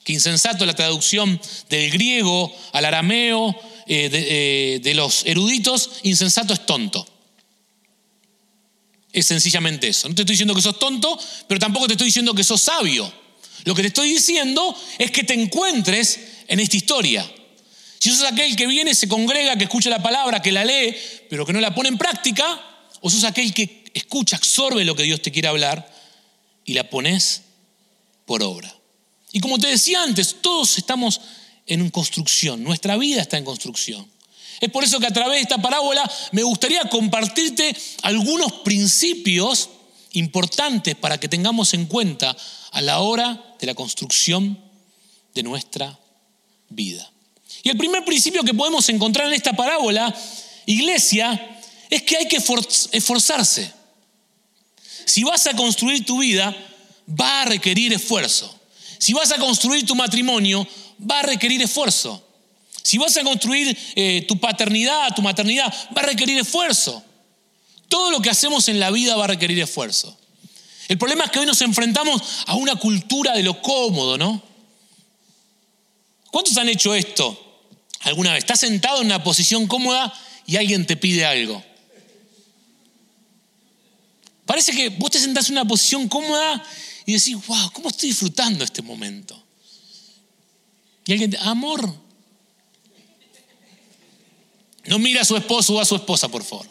que 0.02 0.14
insensato 0.14 0.64
es 0.64 0.66
la 0.66 0.74
traducción 0.74 1.38
del 1.68 1.90
griego 1.90 2.50
al 2.72 2.86
arameo 2.86 3.54
eh, 3.86 4.08
de, 4.08 4.26
eh, 4.76 4.78
de 4.78 4.94
los 4.94 5.26
eruditos, 5.26 6.00
insensato 6.04 6.54
es 6.54 6.64
tonto. 6.64 7.06
Es 9.12 9.26
sencillamente 9.26 9.88
eso. 9.88 10.08
No 10.08 10.14
te 10.14 10.22
estoy 10.22 10.32
diciendo 10.32 10.54
que 10.54 10.62
sos 10.62 10.78
tonto, 10.78 11.20
pero 11.46 11.60
tampoco 11.60 11.86
te 11.88 11.92
estoy 11.92 12.06
diciendo 12.06 12.32
que 12.32 12.42
sos 12.42 12.62
sabio. 12.62 13.12
Lo 13.64 13.74
que 13.74 13.82
te 13.82 13.88
estoy 13.88 14.08
diciendo 14.08 14.74
es 14.96 15.10
que 15.10 15.24
te 15.24 15.34
encuentres 15.34 16.20
en 16.48 16.58
esta 16.58 16.74
historia. 16.78 17.30
Si 18.04 18.10
sos 18.10 18.30
aquel 18.30 18.54
que 18.54 18.66
viene, 18.66 18.94
se 18.94 19.08
congrega, 19.08 19.56
que 19.56 19.64
escucha 19.64 19.88
la 19.88 20.02
palabra, 20.02 20.42
que 20.42 20.52
la 20.52 20.62
lee, 20.62 20.94
pero 21.34 21.44
que 21.44 21.52
no 21.52 21.60
la 21.60 21.74
pone 21.74 21.88
en 21.88 21.98
práctica, 21.98 22.46
o 23.00 23.10
sos 23.10 23.24
aquel 23.24 23.52
que 23.52 23.90
escucha, 23.92 24.36
absorbe 24.36 24.84
lo 24.84 24.94
que 24.94 25.02
Dios 25.02 25.20
te 25.20 25.32
quiere 25.32 25.48
hablar 25.48 25.84
y 26.64 26.74
la 26.74 26.88
pones 26.88 27.42
por 28.24 28.40
obra. 28.44 28.72
Y 29.32 29.40
como 29.40 29.58
te 29.58 29.66
decía 29.66 30.04
antes, 30.04 30.36
todos 30.40 30.78
estamos 30.78 31.20
en 31.66 31.90
construcción, 31.90 32.62
nuestra 32.62 32.96
vida 32.96 33.20
está 33.20 33.36
en 33.36 33.44
construcción. 33.44 34.08
Es 34.60 34.70
por 34.70 34.84
eso 34.84 35.00
que 35.00 35.08
a 35.08 35.12
través 35.12 35.38
de 35.38 35.40
esta 35.40 35.60
parábola 35.60 36.08
me 36.30 36.44
gustaría 36.44 36.88
compartirte 36.88 37.76
algunos 38.02 38.52
principios 38.64 39.70
importantes 40.12 40.94
para 40.94 41.18
que 41.18 41.28
tengamos 41.28 41.74
en 41.74 41.86
cuenta 41.86 42.36
a 42.70 42.80
la 42.80 43.00
hora 43.00 43.56
de 43.58 43.66
la 43.66 43.74
construcción 43.74 44.56
de 45.34 45.42
nuestra 45.42 45.98
vida. 46.68 47.10
Y 47.64 47.70
el 47.70 47.76
primer 47.76 48.04
principio 48.04 48.44
que 48.44 48.54
podemos 48.54 48.88
encontrar 48.88 49.26
en 49.26 49.32
esta 49.32 49.54
parábola, 49.54 50.14
iglesia, 50.66 51.58
es 51.90 52.02
que 52.02 52.16
hay 52.16 52.28
que 52.28 52.36
esforzarse. 52.36 53.72
Si 55.06 55.22
vas 55.22 55.46
a 55.46 55.54
construir 55.54 56.04
tu 56.04 56.18
vida, 56.18 56.54
va 57.08 57.42
a 57.42 57.44
requerir 57.44 57.92
esfuerzo. 57.92 58.52
Si 58.98 59.12
vas 59.12 59.32
a 59.32 59.38
construir 59.38 59.84
tu 59.84 59.94
matrimonio, 59.94 60.66
va 60.98 61.20
a 61.20 61.22
requerir 61.22 61.60
esfuerzo. 61.62 62.26
Si 62.82 62.98
vas 62.98 63.16
a 63.16 63.22
construir 63.22 63.76
eh, 63.96 64.24
tu 64.28 64.38
paternidad, 64.38 65.14
tu 65.14 65.22
maternidad, 65.22 65.72
va 65.96 66.02
a 66.02 66.06
requerir 66.06 66.38
esfuerzo. 66.38 67.02
Todo 67.88 68.10
lo 68.10 68.20
que 68.20 68.30
hacemos 68.30 68.68
en 68.68 68.80
la 68.80 68.90
vida 68.90 69.16
va 69.16 69.24
a 69.24 69.28
requerir 69.28 69.58
esfuerzo. 69.60 70.16
El 70.88 70.98
problema 70.98 71.24
es 71.24 71.30
que 71.30 71.38
hoy 71.38 71.46
nos 71.46 71.60
enfrentamos 71.62 72.22
a 72.46 72.54
una 72.54 72.76
cultura 72.76 73.32
de 73.32 73.42
lo 73.42 73.62
cómodo, 73.62 74.18
¿no? 74.18 74.42
¿Cuántos 76.30 76.56
han 76.56 76.68
hecho 76.68 76.94
esto 76.94 77.40
alguna 78.00 78.32
vez? 78.32 78.40
Estás 78.40 78.60
sentado 78.60 79.00
en 79.00 79.06
una 79.06 79.22
posición 79.22 79.66
cómoda 79.66 80.12
y 80.46 80.56
alguien 80.56 80.86
te 80.86 80.96
pide 80.96 81.24
algo. 81.24 81.62
Parece 84.46 84.72
que 84.72 84.90
vos 84.90 85.10
te 85.10 85.18
sentás 85.18 85.48
en 85.48 85.54
una 85.54 85.64
posición 85.64 86.08
cómoda 86.08 86.62
y 87.06 87.14
decís, 87.14 87.36
wow, 87.46 87.70
¿cómo 87.72 87.88
estoy 87.88 88.10
disfrutando 88.10 88.64
este 88.64 88.82
momento? 88.82 89.40
Y 91.06 91.12
alguien 91.12 91.30
te 91.30 91.38
amor, 91.38 91.94
no 94.86 94.98
mira 94.98 95.22
a 95.22 95.24
su 95.24 95.36
esposo 95.36 95.74
o 95.74 95.80
a 95.80 95.84
su 95.84 95.96
esposa, 95.96 96.28
por 96.28 96.44
favor. 96.44 96.68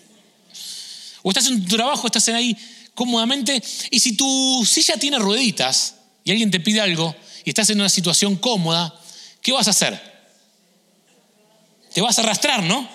O 1.24 1.30
estás 1.30 1.48
en 1.48 1.66
tu 1.66 1.76
trabajo, 1.76 2.08
estás 2.08 2.28
ahí 2.30 2.56
cómodamente, 2.94 3.62
y 3.90 4.00
si 4.00 4.16
tu 4.16 4.68
silla 4.70 4.96
tiene 4.98 5.18
rueditas 5.18 5.96
y 6.24 6.32
alguien 6.32 6.52
te 6.52 6.60
pide 6.60 6.80
algo 6.80 7.16
y 7.44 7.50
estás 7.50 7.70
en 7.72 7.80
una 7.80 7.90
situación 7.90 8.36
cómoda, 8.36 8.94
¿qué 9.42 9.52
vas 9.52 9.68
a 9.68 9.72
hacer? 9.72 10.00
Te 11.94 12.02
vas 12.02 12.18
a 12.18 12.22
arrastrar, 12.22 12.64
¿no? 12.64 12.88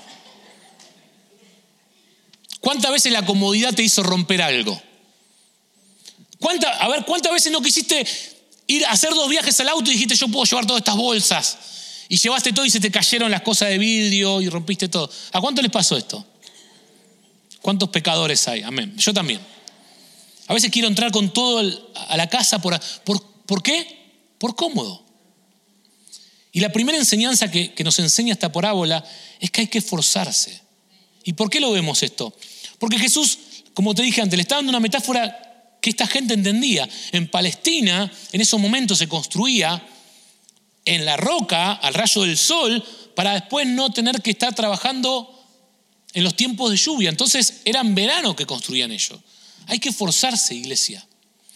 ¿Cuántas 2.68 2.92
veces 2.92 3.10
la 3.12 3.24
comodidad 3.24 3.72
te 3.72 3.82
hizo 3.82 4.02
romper 4.02 4.42
algo? 4.42 4.78
a 6.78 6.88
ver, 6.88 7.06
¿cuántas 7.06 7.32
veces 7.32 7.50
no 7.50 7.62
quisiste 7.62 8.06
ir 8.66 8.84
a 8.84 8.90
hacer 8.90 9.08
dos 9.08 9.26
viajes 9.30 9.58
al 9.60 9.70
auto 9.70 9.90
y 9.90 9.94
dijiste 9.94 10.14
yo 10.14 10.28
puedo 10.28 10.44
llevar 10.44 10.66
todas 10.66 10.80
estas 10.80 10.96
bolsas? 10.96 11.56
Y 12.10 12.18
llevaste 12.18 12.52
todo 12.52 12.66
y 12.66 12.70
se 12.70 12.78
te 12.78 12.90
cayeron 12.90 13.30
las 13.30 13.40
cosas 13.40 13.70
de 13.70 13.78
vidrio 13.78 14.42
y 14.42 14.50
rompiste 14.50 14.90
todo. 14.90 15.10
¿A 15.32 15.40
cuánto 15.40 15.62
les 15.62 15.70
pasó 15.70 15.96
esto? 15.96 16.22
¿Cuántos 17.62 17.88
pecadores 17.88 18.46
hay? 18.48 18.60
Amén. 18.60 18.94
Yo 18.98 19.14
también. 19.14 19.40
A 20.46 20.52
veces 20.52 20.70
quiero 20.70 20.88
entrar 20.88 21.10
con 21.10 21.32
todo 21.32 21.62
a 21.94 22.16
la 22.18 22.28
casa 22.28 22.60
por, 22.60 22.78
por, 23.46 23.62
qué? 23.62 24.12
Por 24.36 24.54
cómodo. 24.54 25.06
Y 26.52 26.60
la 26.60 26.70
primera 26.70 26.98
enseñanza 26.98 27.50
que, 27.50 27.72
que 27.72 27.82
nos 27.82 27.98
enseña 27.98 28.34
esta 28.34 28.52
parábola 28.52 29.02
es 29.40 29.50
que 29.50 29.62
hay 29.62 29.68
que 29.68 29.78
esforzarse. 29.78 30.60
¿Y 31.24 31.32
por 31.32 31.48
qué 31.48 31.60
lo 31.60 31.72
vemos 31.72 32.02
esto? 32.02 32.34
Porque 32.78 32.98
Jesús, 32.98 33.38
como 33.74 33.94
te 33.94 34.02
dije 34.02 34.20
antes, 34.20 34.36
le 34.36 34.42
está 34.42 34.56
dando 34.56 34.70
una 34.70 34.80
metáfora 34.80 35.76
que 35.80 35.90
esta 35.90 36.06
gente 36.06 36.34
entendía. 36.34 36.88
En 37.12 37.28
Palestina, 37.28 38.10
en 38.32 38.40
esos 38.40 38.60
momentos 38.60 38.98
se 38.98 39.08
construía 39.08 39.86
en 40.84 41.04
la 41.04 41.16
roca 41.16 41.72
al 41.72 41.94
rayo 41.94 42.22
del 42.22 42.36
sol 42.36 42.82
para 43.14 43.34
después 43.34 43.66
no 43.66 43.90
tener 43.90 44.22
que 44.22 44.30
estar 44.30 44.54
trabajando 44.54 45.34
en 46.14 46.24
los 46.24 46.34
tiempos 46.34 46.70
de 46.70 46.76
lluvia. 46.76 47.10
Entonces 47.10 47.60
eran 47.64 47.94
verano 47.94 48.34
que 48.34 48.46
construían 48.46 48.92
ellos. 48.92 49.20
Hay 49.66 49.78
que 49.78 49.92
forzarse, 49.92 50.54
iglesia. 50.54 51.06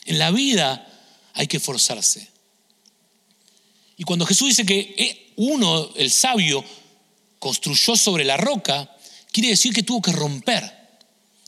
En 0.04 0.18
la 0.18 0.30
vida 0.30 0.86
hay 1.34 1.46
que 1.46 1.60
forzarse. 1.60 2.30
Y 3.96 4.04
cuando 4.04 4.26
Jesús 4.26 4.48
dice 4.48 4.66
que 4.66 4.94
eh, 4.98 5.32
uno, 5.36 5.90
el 5.96 6.10
sabio, 6.10 6.64
construyó 7.38 7.96
sobre 7.96 8.24
la 8.24 8.36
roca, 8.36 8.94
quiere 9.30 9.50
decir 9.50 9.72
que 9.72 9.82
tuvo 9.82 10.02
que 10.02 10.12
romper, 10.12 10.81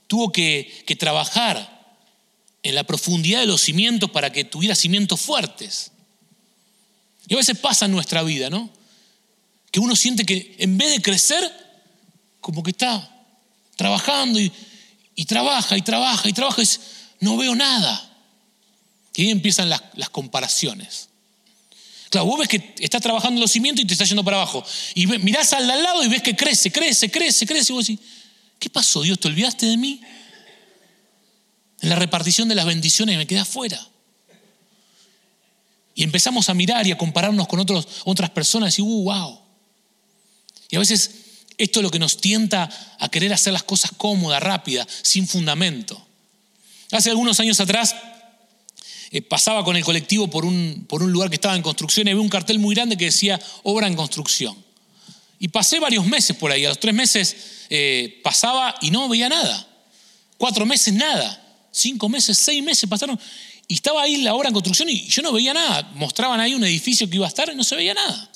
tuvo 0.06 0.32
que, 0.32 0.84
trabajar 0.98 1.72
en 2.62 2.74
la 2.74 2.84
profundidad 2.84 3.40
de 3.40 3.46
los 3.46 3.60
cimientos 3.60 4.10
para 4.10 4.30
que 4.32 4.44
tuviera 4.44 4.74
cimientos 4.74 5.20
fuertes. 5.20 5.92
Y 7.28 7.34
a 7.34 7.36
veces 7.36 7.58
pasa 7.58 7.86
en 7.86 7.92
nuestra 7.92 8.22
vida, 8.22 8.50
¿no? 8.50 8.70
Que 9.70 9.80
uno 9.80 9.96
siente 9.96 10.24
que 10.24 10.56
en 10.58 10.78
vez 10.78 10.92
de 10.92 11.02
crecer, 11.02 11.52
como 12.40 12.62
que 12.62 12.70
está 12.70 13.10
trabajando 13.76 14.38
y, 14.38 14.52
trabaja 15.26 15.76
y 15.76 15.82
trabaja 15.82 16.28
y 16.28 16.32
trabaja 16.32 16.62
y 16.62 16.68
no 17.20 17.36
veo 17.36 17.54
nada. 17.54 18.10
Y 19.14 19.22
ahí 19.22 19.30
empiezan 19.30 19.68
las, 19.68 19.82
las, 19.94 20.10
comparaciones. 20.10 21.08
Claro, 22.10 22.26
vos 22.26 22.38
ves 22.38 22.48
que 22.48 22.74
estás 22.78 23.00
trabajando 23.00 23.38
en 23.38 23.42
los 23.42 23.50
cimientos 23.50 23.84
y 23.84 23.86
te 23.86 23.94
está 23.94 24.04
yendo 24.04 24.24
para 24.24 24.38
abajo. 24.38 24.64
Y 24.94 25.06
mirás 25.06 25.52
al 25.52 25.66
lado 25.66 26.04
y 26.04 26.08
ves 26.08 26.22
que 26.22 26.36
crece, 26.36 26.70
crece, 26.70 27.10
crece, 27.10 27.46
crece. 27.46 27.72
Y 27.72 27.74
vos 27.74 27.86
decís, 27.86 28.00
¿qué 28.64 28.70
pasó 28.70 29.02
Dios? 29.02 29.20
¿Te 29.20 29.28
olvidaste 29.28 29.66
de 29.66 29.76
mí? 29.76 30.00
En 31.82 31.90
la 31.90 31.96
repartición 31.96 32.48
de 32.48 32.54
las 32.54 32.64
bendiciones 32.64 33.18
me 33.18 33.26
quedé 33.26 33.40
afuera. 33.40 33.78
Y 35.94 36.02
empezamos 36.02 36.48
a 36.48 36.54
mirar 36.54 36.86
y 36.86 36.90
a 36.90 36.96
compararnos 36.96 37.46
con 37.46 37.60
otros, 37.60 37.86
otras 38.06 38.30
personas 38.30 38.78
y, 38.78 38.82
uh, 38.82 39.02
wow. 39.04 39.38
Y 40.70 40.76
a 40.76 40.78
veces 40.78 41.10
esto 41.58 41.80
es 41.80 41.82
lo 41.82 41.90
que 41.90 41.98
nos 41.98 42.16
tienta 42.16 42.70
a 42.98 43.08
querer 43.10 43.34
hacer 43.34 43.52
las 43.52 43.64
cosas 43.64 43.90
cómodas, 43.98 44.42
rápidas, 44.42 44.86
sin 45.02 45.28
fundamento. 45.28 46.02
Hace 46.90 47.10
algunos 47.10 47.38
años 47.40 47.60
atrás 47.60 47.94
eh, 49.10 49.20
pasaba 49.20 49.62
con 49.62 49.76
el 49.76 49.84
colectivo 49.84 50.30
por 50.30 50.46
un, 50.46 50.86
por 50.88 51.02
un 51.02 51.12
lugar 51.12 51.28
que 51.28 51.34
estaba 51.34 51.54
en 51.54 51.60
construcción 51.60 52.08
y 52.08 52.14
vi 52.14 52.18
un 52.18 52.30
cartel 52.30 52.58
muy 52.58 52.74
grande 52.74 52.96
que 52.96 53.04
decía 53.04 53.38
obra 53.62 53.88
en 53.88 53.94
construcción. 53.94 54.63
Y 55.38 55.48
pasé 55.48 55.80
varios 55.80 56.06
meses 56.06 56.36
por 56.36 56.50
ahí, 56.50 56.64
a 56.64 56.68
los 56.68 56.80
tres 56.80 56.94
meses 56.94 57.36
eh, 57.70 58.20
pasaba 58.22 58.74
y 58.80 58.90
no 58.90 59.08
veía 59.08 59.28
nada. 59.28 59.68
Cuatro 60.38 60.66
meses 60.66 60.94
nada. 60.94 61.40
Cinco 61.70 62.08
meses, 62.08 62.38
seis 62.38 62.62
meses 62.62 62.88
pasaron 62.88 63.18
y 63.66 63.74
estaba 63.74 64.02
ahí 64.02 64.18
la 64.18 64.34
obra 64.34 64.48
en 64.48 64.54
construcción 64.54 64.88
y 64.88 65.06
yo 65.06 65.22
no 65.22 65.32
veía 65.32 65.54
nada. 65.54 65.90
Mostraban 65.94 66.40
ahí 66.40 66.54
un 66.54 66.64
edificio 66.64 67.08
que 67.08 67.16
iba 67.16 67.26
a 67.26 67.28
estar 67.28 67.50
y 67.50 67.56
no 67.56 67.64
se 67.64 67.76
veía 67.76 67.94
nada. 67.94 68.30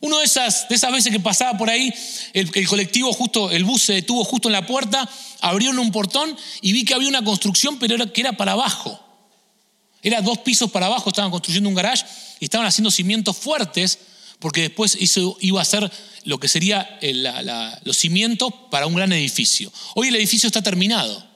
Una 0.00 0.18
de 0.18 0.24
esas, 0.24 0.68
de 0.68 0.76
esas 0.76 0.92
veces 0.92 1.12
que 1.12 1.20
pasaba 1.20 1.58
por 1.58 1.68
ahí, 1.70 1.92
el, 2.32 2.68
colectivo 2.68 3.12
justo, 3.12 3.50
el 3.50 3.64
bus 3.64 3.82
se 3.82 3.94
detuvo 3.94 4.24
justo 4.24 4.48
en 4.48 4.52
la 4.52 4.64
puerta, 4.64 5.08
abrieron 5.40 5.78
un 5.78 5.90
portón 5.90 6.36
y 6.60 6.72
vi 6.72 6.84
que 6.84 6.94
había 6.94 7.08
una 7.08 7.24
construcción, 7.24 7.78
pero 7.78 7.96
era, 7.96 8.06
que 8.06 8.20
era 8.20 8.32
para 8.32 8.52
abajo. 8.52 9.04
Era 10.02 10.20
dos 10.20 10.38
pisos 10.38 10.70
para 10.70 10.86
abajo, 10.86 11.10
estaban 11.10 11.32
construyendo 11.32 11.68
un 11.68 11.74
garage 11.74 12.04
y 12.38 12.44
estaban 12.44 12.66
haciendo 12.66 12.92
cimientos 12.92 13.36
fuertes, 13.36 13.98
porque 14.38 14.62
después 14.62 14.96
iba 15.40 15.60
a 15.60 15.64
ser 15.64 15.90
lo 16.24 16.38
que 16.38 16.48
sería 16.48 16.98
los 17.84 17.96
cimientos 17.96 18.52
para 18.70 18.86
un 18.86 18.94
gran 18.94 19.12
edificio. 19.12 19.72
Hoy 19.94 20.08
el 20.08 20.16
edificio 20.16 20.46
está 20.46 20.62
terminado. 20.62 21.26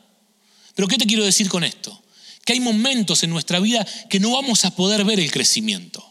Pero 0.75 0.89
¿qué 0.89 0.97
te 0.97 1.07
quiero 1.07 1.25
decir 1.25 1.49
con 1.49 1.65
esto? 1.65 2.03
que 2.45 2.53
hay 2.53 2.61
momentos 2.61 3.23
en 3.23 3.31
nuestra 3.31 3.61
vida 3.61 3.87
que 4.09 4.21
no 4.21 4.33
vamos 4.33 4.65
a 4.65 4.75
poder 4.75 5.05
ver 5.05 5.21
el 5.21 5.31
crecimiento, 5.31 6.05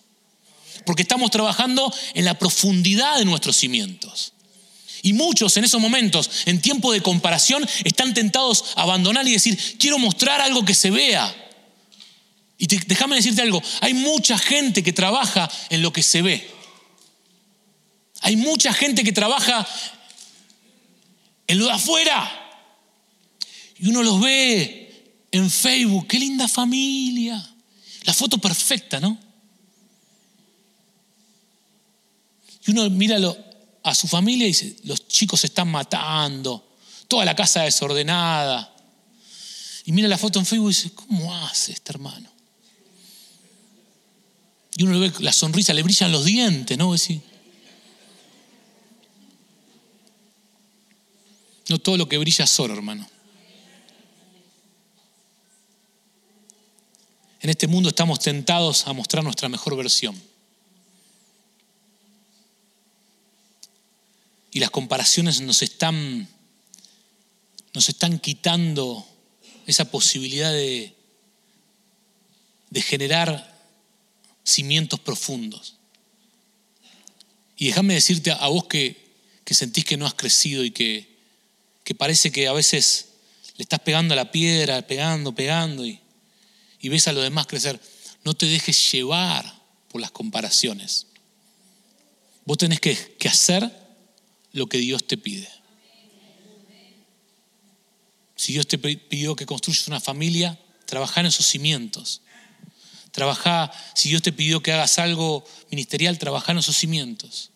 porque 0.85 1.01
estamos 1.03 1.31
trabajando 1.31 1.93
en 2.13 2.25
la 2.25 2.37
profundidad 2.37 3.17
de 3.17 3.25
nuestros 3.25 3.57
cimientos. 3.57 4.33
Y 5.03 5.13
muchos 5.13 5.57
en 5.57 5.63
esos 5.63 5.81
momentos, 5.81 6.29
en 6.45 6.61
tiempo 6.61 6.91
de 6.91 7.01
comparación, 7.01 7.67
están 7.83 8.13
tentados 8.13 8.65
a 8.75 8.83
abandonar 8.83 9.27
y 9.27 9.31
decir, 9.31 9.59
quiero 9.79 9.97
mostrar 9.97 10.41
algo 10.41 10.63
que 10.63 10.75
se 10.75 10.91
vea. 10.91 11.35
Y 12.59 12.67
déjame 12.67 13.15
decirte 13.15 13.41
algo, 13.41 13.61
hay 13.81 13.95
mucha 13.95 14.37
gente 14.37 14.83
que 14.83 14.93
trabaja 14.93 15.49
en 15.71 15.81
lo 15.81 15.91
que 15.91 16.03
se 16.03 16.21
ve. 16.21 16.47
Hay 18.21 18.35
mucha 18.35 18.71
gente 18.73 19.03
que 19.03 19.11
trabaja 19.11 19.67
en 21.47 21.59
lo 21.59 21.65
de 21.65 21.71
afuera. 21.71 22.31
Y 23.79 23.89
uno 23.89 24.03
los 24.03 24.21
ve 24.21 25.27
en 25.31 25.49
Facebook, 25.49 26.07
qué 26.07 26.19
linda 26.19 26.47
familia. 26.47 27.43
La 28.03 28.13
foto 28.13 28.37
perfecta, 28.37 28.99
¿no? 28.99 29.17
Y 32.65 32.71
uno 32.71 32.89
mira 32.89 33.17
a 33.83 33.95
su 33.95 34.07
familia 34.07 34.45
y 34.45 34.49
dice, 34.49 34.75
los 34.83 35.07
chicos 35.07 35.41
se 35.41 35.47
están 35.47 35.69
matando, 35.69 36.77
toda 37.07 37.25
la 37.25 37.35
casa 37.35 37.63
desordenada. 37.63 38.71
Y 39.85 39.91
mira 39.93 40.07
la 40.07 40.17
foto 40.17 40.37
en 40.37 40.45
Facebook 40.45 40.71
y 40.71 40.75
dice, 40.75 40.91
¿cómo 40.91 41.35
hace 41.35 41.71
este 41.71 41.91
hermano? 41.91 42.29
Y 44.77 44.83
uno 44.83 44.93
le 44.93 45.09
ve 45.09 45.13
la 45.19 45.33
sonrisa, 45.33 45.73
le 45.73 45.81
brillan 45.81 46.11
los 46.11 46.23
dientes, 46.23 46.77
¿no? 46.77 46.95
No 51.69 51.79
todo 51.79 51.97
lo 51.97 52.09
que 52.09 52.17
brilla 52.17 52.45
es 52.45 52.59
oro, 52.59 52.73
hermano. 52.73 53.07
En 57.41 57.49
este 57.49 57.67
mundo 57.67 57.89
estamos 57.89 58.19
tentados 58.19 58.85
a 58.87 58.93
mostrar 58.93 59.23
nuestra 59.23 59.49
mejor 59.49 59.75
versión. 59.75 60.21
Y 64.51 64.59
las 64.59 64.69
comparaciones 64.69 65.41
nos 65.41 65.61
están, 65.61 66.27
nos 67.73 67.89
están 67.89 68.19
quitando 68.19 69.07
esa 69.65 69.85
posibilidad 69.85 70.51
de, 70.51 70.93
de 72.69 72.81
generar 72.81 73.51
cimientos 74.43 74.99
profundos. 74.99 75.75
Y 77.57 77.67
déjame 77.67 77.93
decirte 77.93 78.31
a 78.31 78.47
vos 78.47 78.65
que, 78.65 78.97
que, 79.45 79.53
sentís 79.53 79.85
que 79.85 79.97
no 79.97 80.05
has 80.05 80.13
crecido 80.13 80.63
y 80.63 80.71
que, 80.71 81.10
que, 81.83 81.95
parece 81.95 82.31
que 82.31 82.47
a 82.47 82.53
veces 82.53 83.09
le 83.57 83.63
estás 83.63 83.79
pegando 83.79 84.13
a 84.13 84.17
la 84.17 84.31
piedra, 84.31 84.85
pegando, 84.87 85.33
pegando 85.33 85.85
y, 85.85 85.99
ves 86.83 87.07
a 87.07 87.13
los 87.13 87.23
demás 87.23 87.47
crecer. 87.47 87.79
No 88.23 88.33
te 88.33 88.45
dejes 88.45 88.91
llevar 88.91 89.45
por 89.89 90.01
las 90.01 90.11
comparaciones. 90.11 91.07
Vos 92.45 92.57
tenés 92.57 92.79
que, 92.79 92.95
que 93.17 93.27
hacer 93.27 93.71
lo 94.51 94.67
que 94.67 94.77
Dios 94.77 95.05
te 95.05 95.17
pide. 95.17 95.47
Si 98.35 98.53
Dios 98.53 98.67
te 98.67 98.79
pidió 98.79 99.35
que 99.35 99.45
construyas 99.45 99.87
una 99.87 99.99
familia, 99.99 100.59
trabaja 100.87 101.19
en 101.19 101.27
esos 101.27 101.45
cimientos. 101.45 102.21
Trabaja, 103.11 103.71
si 103.93 104.09
Dios 104.09 104.21
te 104.23 104.31
pidió 104.33 104.63
que 104.63 104.71
hagas 104.71 104.97
algo 104.97 105.45
ministerial, 105.69 106.17
trabaja 106.17 106.51
en 106.51 106.57
esos 106.57 106.75
cimientos. 106.75 107.50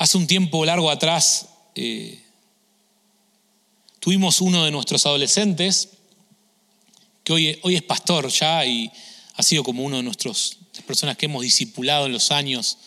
Hace 0.00 0.16
un 0.16 0.26
tiempo 0.26 0.64
largo 0.64 0.90
atrás 0.90 1.48
eh, 1.74 2.18
tuvimos 3.98 4.40
uno 4.40 4.64
de 4.64 4.70
nuestros 4.70 5.04
adolescentes, 5.04 5.90
que 7.22 7.34
hoy, 7.34 7.58
hoy 7.60 7.76
es 7.76 7.82
pastor 7.82 8.30
ya 8.30 8.64
y 8.64 8.90
ha 9.34 9.42
sido 9.42 9.62
como 9.62 9.84
uno 9.84 9.98
de 9.98 10.02
nuestros, 10.02 10.56
las 10.72 10.84
personas 10.84 11.18
que 11.18 11.26
hemos 11.26 11.42
discipulado 11.42 12.06
en 12.06 12.12
los 12.12 12.30
años, 12.30 12.78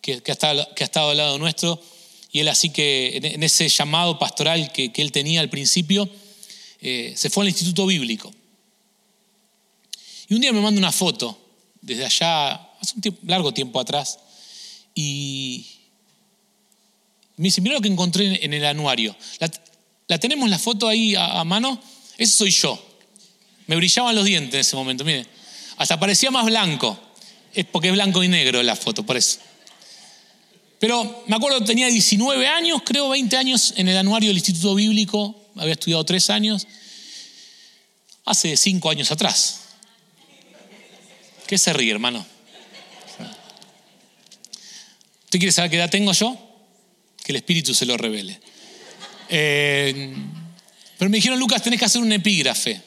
que, 0.00 0.22
que, 0.22 0.30
ha, 0.30 0.34
estado, 0.34 0.72
que 0.76 0.84
ha 0.84 0.86
estado 0.86 1.10
al 1.10 1.16
lado 1.16 1.36
nuestro. 1.36 1.82
Y 2.30 2.38
él 2.38 2.46
así 2.46 2.70
que 2.70 3.16
en 3.16 3.42
ese 3.42 3.68
llamado 3.68 4.20
pastoral 4.20 4.70
que, 4.70 4.92
él 4.94 5.10
tenía 5.10 5.40
al 5.40 5.50
principio, 5.50 6.08
eh, 6.80 7.12
se 7.16 7.28
fue 7.28 7.42
al 7.42 7.48
Instituto 7.48 7.86
Bíblico. 7.86 8.32
Y 10.28 10.34
un 10.34 10.40
día 10.40 10.52
me 10.52 10.60
manda 10.60 10.78
una 10.78 10.92
foto 10.92 11.36
desde 11.80 12.04
allá, 12.04 12.52
hace 12.80 12.94
un 13.08 13.18
largo 13.24 13.52
tiempo 13.52 13.80
atrás, 13.80 14.20
y 14.94 15.66
me 17.42 17.48
dice, 17.48 17.60
mira 17.60 17.74
lo 17.74 17.80
que 17.80 17.88
encontré 17.88 18.44
en 18.44 18.54
el 18.54 18.64
anuario. 18.64 19.16
La, 20.06 20.18
tenemos 20.20 20.48
la 20.48 20.60
foto 20.60 20.86
ahí 20.86 21.16
a, 21.18 21.42
mano, 21.42 21.82
ese 22.16 22.32
soy 22.32 22.52
yo. 22.52 22.80
Me 23.66 23.74
brillaban 23.74 24.14
los 24.14 24.24
dientes 24.24 24.54
en 24.54 24.60
ese 24.60 24.76
momento, 24.76 25.04
mire. 25.04 25.26
Hasta 25.76 25.98
parecía 25.98 26.30
más 26.30 26.46
blanco. 26.46 26.96
Es 27.52 27.64
porque 27.64 27.88
es 27.88 27.94
blanco 27.94 28.22
y 28.22 28.28
negro 28.28 28.62
la 28.62 28.76
foto, 28.76 29.04
por 29.04 29.16
eso. 29.16 29.40
Pero 30.78 31.24
me 31.26 31.34
acuerdo, 31.34 31.64
tenía 31.64 31.88
19 31.88 32.46
años, 32.46 32.82
creo 32.84 33.08
20 33.08 33.36
años 33.36 33.74
en 33.76 33.88
el 33.88 33.96
anuario 33.96 34.28
del 34.28 34.36
Instituto 34.36 34.76
Bíblico, 34.76 35.34
había 35.56 35.72
estudiado 35.72 36.04
tres 36.04 36.30
años, 36.30 36.68
hace 38.24 38.56
cinco 38.56 38.88
años 38.88 39.10
atrás. 39.10 39.62
¿Qué 41.48 41.58
se 41.58 41.72
ríe, 41.72 41.90
hermano? 41.90 42.24
¿Usted 45.24 45.38
quiere 45.40 45.50
saber 45.50 45.72
qué 45.72 45.78
edad 45.78 45.90
tengo 45.90 46.12
yo? 46.12 46.41
Que 47.22 47.32
el 47.32 47.36
Espíritu 47.36 47.74
se 47.74 47.86
lo 47.86 47.96
revele. 47.96 48.40
Eh, 49.28 50.14
pero 50.98 51.10
me 51.10 51.16
dijeron, 51.16 51.38
Lucas, 51.38 51.62
tenés 51.62 51.78
que 51.78 51.84
hacer 51.86 52.00
un 52.00 52.12
epígrafe. 52.12 52.80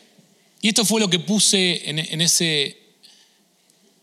Y 0.61 0.69
esto 0.69 0.85
fue 0.85 0.99
lo 0.99 1.09
que 1.09 1.19
puse 1.19 1.89
en, 1.89 2.21
ese, 2.21 2.77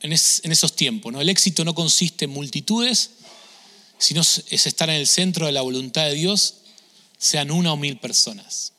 en, 0.00 0.12
esos 0.12 0.76
tiempos. 0.76 1.12
¿no? 1.12 1.20
El 1.20 1.28
éxito 1.28 1.64
no 1.64 1.74
consiste 1.74 2.26
en 2.26 2.30
multitudes, 2.30 3.10
sino 3.98 4.20
es 4.20 4.66
estar 4.66 4.90
en 4.90 4.96
el 4.96 5.06
centro 5.06 5.46
de 5.46 5.52
la 5.52 5.62
voluntad 5.62 6.04
de 6.04 6.14
Dios, 6.14 6.56
sean 7.18 7.50
una 7.50 7.72
o 7.72 7.76
mil 7.76 7.98
personas. 7.98 8.72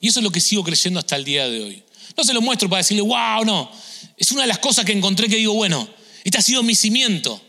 Y 0.00 0.08
eso 0.08 0.20
es 0.20 0.24
lo 0.24 0.30
que 0.30 0.40
sigo 0.40 0.64
creyendo 0.64 1.00
hasta 1.00 1.16
el 1.16 1.24
día 1.24 1.48
de 1.48 1.62
hoy. 1.62 1.82
No 2.16 2.24
se 2.24 2.32
lo 2.32 2.40
muestro 2.40 2.68
para 2.68 2.78
decirle, 2.78 3.02
wow, 3.02 3.44
no. 3.44 3.70
Es 4.16 4.30
una 4.32 4.42
de 4.42 4.48
las 4.48 4.58
cosas 4.58 4.84
que 4.84 4.92
encontré 4.92 5.28
que 5.28 5.36
digo, 5.36 5.54
bueno, 5.54 5.88
este 6.22 6.38
ha 6.38 6.42
sido 6.42 6.62
mi 6.62 6.74
cimiento. 6.74 7.40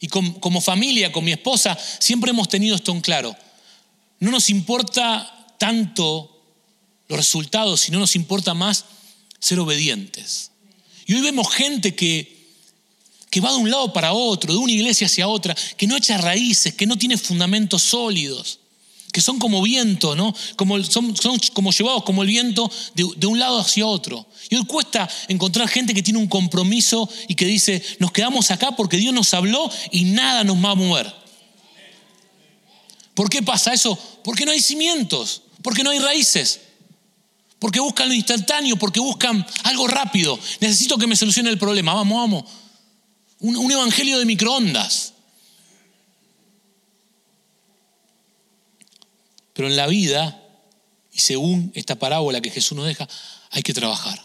Y 0.00 0.08
como 0.08 0.60
familia, 0.60 1.12
con 1.12 1.24
mi 1.24 1.32
esposa, 1.32 1.76
siempre 1.98 2.30
hemos 2.30 2.48
tenido 2.48 2.76
esto 2.76 2.92
en 2.92 3.00
claro. 3.00 3.36
No 4.20 4.30
nos 4.30 4.50
importa 4.50 5.54
tanto 5.58 6.40
los 7.08 7.18
resultados, 7.18 7.80
sino 7.80 7.98
nos 7.98 8.14
importa 8.16 8.54
más 8.54 8.84
ser 9.40 9.58
obedientes. 9.58 10.52
Y 11.06 11.14
hoy 11.14 11.22
vemos 11.22 11.52
gente 11.52 11.94
que 11.94 12.38
que 13.30 13.40
va 13.40 13.50
de 13.50 13.58
un 13.58 13.70
lado 13.70 13.92
para 13.92 14.12
otro, 14.12 14.52
de 14.52 14.58
una 14.58 14.72
iglesia 14.72 15.06
hacia 15.06 15.28
otra, 15.28 15.54
que 15.76 15.86
no 15.86 15.96
echa 15.96 16.18
raíces, 16.18 16.74
que 16.74 16.86
no 16.86 16.96
tiene 16.96 17.18
fundamentos 17.18 17.82
sólidos, 17.82 18.60
que 19.12 19.20
son 19.20 19.38
como 19.38 19.62
viento, 19.62 20.14
¿no? 20.14 20.34
Como, 20.56 20.82
son, 20.84 21.16
son 21.16 21.38
como 21.54 21.72
llevados 21.72 22.04
como 22.04 22.22
el 22.22 22.28
viento 22.28 22.70
de, 22.94 23.08
de, 23.16 23.26
un 23.26 23.38
lado 23.38 23.58
hacia 23.58 23.86
otro. 23.86 24.26
Y 24.50 24.56
hoy 24.56 24.64
cuesta 24.66 25.08
encontrar 25.28 25.68
gente 25.68 25.94
que 25.94 26.02
tiene 26.02 26.18
un 26.18 26.28
compromiso 26.28 27.08
y 27.26 27.34
que 27.34 27.46
dice, 27.46 27.82
nos 27.98 28.12
quedamos 28.12 28.50
acá 28.50 28.72
porque 28.72 28.96
Dios 28.96 29.14
nos 29.14 29.32
habló 29.34 29.70
y 29.90 30.04
nada 30.04 30.44
nos 30.44 30.62
va 30.62 30.70
a 30.70 30.74
mover. 30.74 31.14
¿Por 33.14 33.28
qué 33.28 33.42
pasa 33.42 33.72
eso? 33.72 33.98
Porque 34.22 34.44
no 34.44 34.52
hay 34.52 34.60
cimientos, 34.60 35.42
porque 35.62 35.82
no 35.82 35.90
hay 35.90 35.98
raíces. 35.98 36.60
Porque 37.58 37.80
buscan 37.80 38.08
lo 38.08 38.14
instantáneo, 38.14 38.76
porque 38.76 39.00
buscan 39.00 39.44
algo 39.64 39.88
rápido. 39.88 40.38
Necesito 40.60 40.96
que 40.96 41.06
me 41.06 41.16
solucione 41.16 41.50
el 41.50 41.58
problema. 41.58 41.94
Vamos, 41.94 42.16
vamos. 42.16 42.44
Un, 43.40 43.72
evangelio 43.72 44.18
de 44.18 44.24
microondas. 44.24 45.14
Pero 49.58 49.66
en 49.66 49.74
la 49.74 49.88
vida, 49.88 50.40
y 51.12 51.18
según 51.18 51.72
esta 51.74 51.96
parábola 51.96 52.40
que 52.40 52.48
Jesús 52.48 52.78
nos 52.78 52.86
deja, 52.86 53.08
hay 53.50 53.64
que 53.64 53.74
trabajar. 53.74 54.22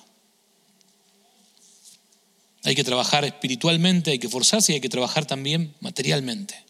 Hay 2.64 2.76
que 2.76 2.84
trabajar 2.84 3.26
espiritualmente, 3.26 4.12
hay 4.12 4.20
que 4.20 4.30
forzarse 4.30 4.72
y 4.72 4.76
hay 4.76 4.82
que 4.82 4.90
trabajar 4.90 5.26
también 5.26 5.74
materialmente. 5.80 6.64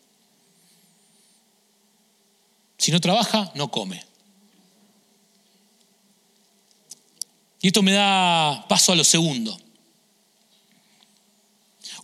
Si 2.77 2.93
no 2.93 3.01
trabaja, 3.01 3.51
no 3.53 3.69
come. 3.69 4.01
Y 7.61 7.67
esto 7.67 7.81
me 7.81 7.91
da 7.91 8.65
paso 8.69 8.93
a 8.93 8.95
lo 8.95 9.03
segundo. 9.03 9.59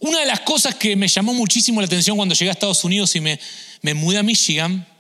Una 0.01 0.19
de 0.19 0.25
las 0.25 0.41
cosas 0.41 0.75
que 0.75 0.97
me 0.97 1.07
llamó 1.07 1.33
muchísimo 1.33 1.79
la 1.79 1.87
atención 1.87 2.17
cuando 2.17 2.35
llegué 2.35 2.49
a 2.49 2.51
Estados 2.51 2.83
Unidos 2.83 3.15
y 3.15 3.21
me, 3.21 3.39
me 3.81 3.93
mudé 3.93 4.17
a 4.17 4.23
Michigan 4.23 4.98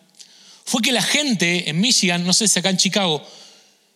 fue 0.69 0.81
que 0.81 0.91
la 0.91 1.01
gente 1.01 1.69
en 1.69 1.79
Michigan, 1.79 2.25
no 2.25 2.33
sé 2.33 2.47
si 2.47 2.59
acá 2.59 2.69
en 2.69 2.77
Chicago, 2.77 3.25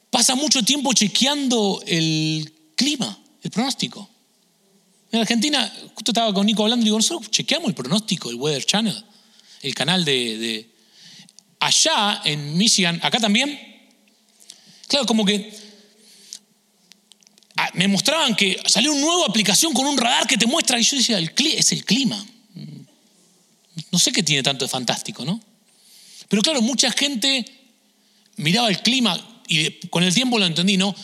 pasa 0.10 0.36
mucho 0.36 0.64
tiempo 0.64 0.94
chequeando 0.94 1.84
el 1.86 2.54
clima, 2.76 3.18
el 3.42 3.52
pronóstico. 3.52 4.10
En 5.12 5.20
Argentina, 5.20 5.72
justo 5.94 6.12
estaba 6.12 6.34
con 6.34 6.46
Nico 6.46 6.64
hablando 6.64 6.84
y 6.84 6.86
digo, 6.86 6.98
nosotros 6.98 7.30
chequeamos 7.30 7.70
el 7.70 7.76
pronóstico, 7.76 8.30
el 8.30 8.36
Weather 8.36 8.66
Channel, 8.66 9.06
el 9.62 9.76
canal 9.76 10.04
de. 10.04 10.70
Allá 11.60 12.22
en 12.26 12.58
Michigan, 12.58 13.00
acá 13.04 13.20
también. 13.20 13.58
Claro, 14.88 15.06
como 15.06 15.24
que 15.24 15.54
Ah, 17.56 17.70
me 17.76 17.88
mostraban 17.88 18.36
que 18.36 18.60
salió 18.66 18.92
una 18.92 19.02
nueva 19.02 19.26
aplicación 19.28 19.74
con 19.74 19.86
un 19.86 19.98
radar 19.98 20.26
que 20.26 20.38
te 20.38 20.48
muestra, 20.48 20.80
y 20.80 20.84
yo 20.84 20.98
decía, 20.98 21.20
es 21.20 21.72
el 21.72 21.86
clima. 21.86 22.26
No 23.92 24.00
sé 24.00 24.12
qué 24.12 24.24
tiene 24.24 24.42
tanto 24.42 24.66
de 24.66 24.70
fantástico, 24.70 25.24
¿no? 25.24 25.40
Pero 26.34 26.42
claro, 26.42 26.64
mucha 26.64 26.90
gente 26.90 27.46
miraba 28.38 28.68
el 28.68 28.82
clima 28.82 29.16
y 29.48 29.70
con 29.92 30.02
el 30.02 30.12
tiempo 30.12 30.40
lo 30.40 30.48
entendí, 30.48 30.78
¿no? 30.78 30.96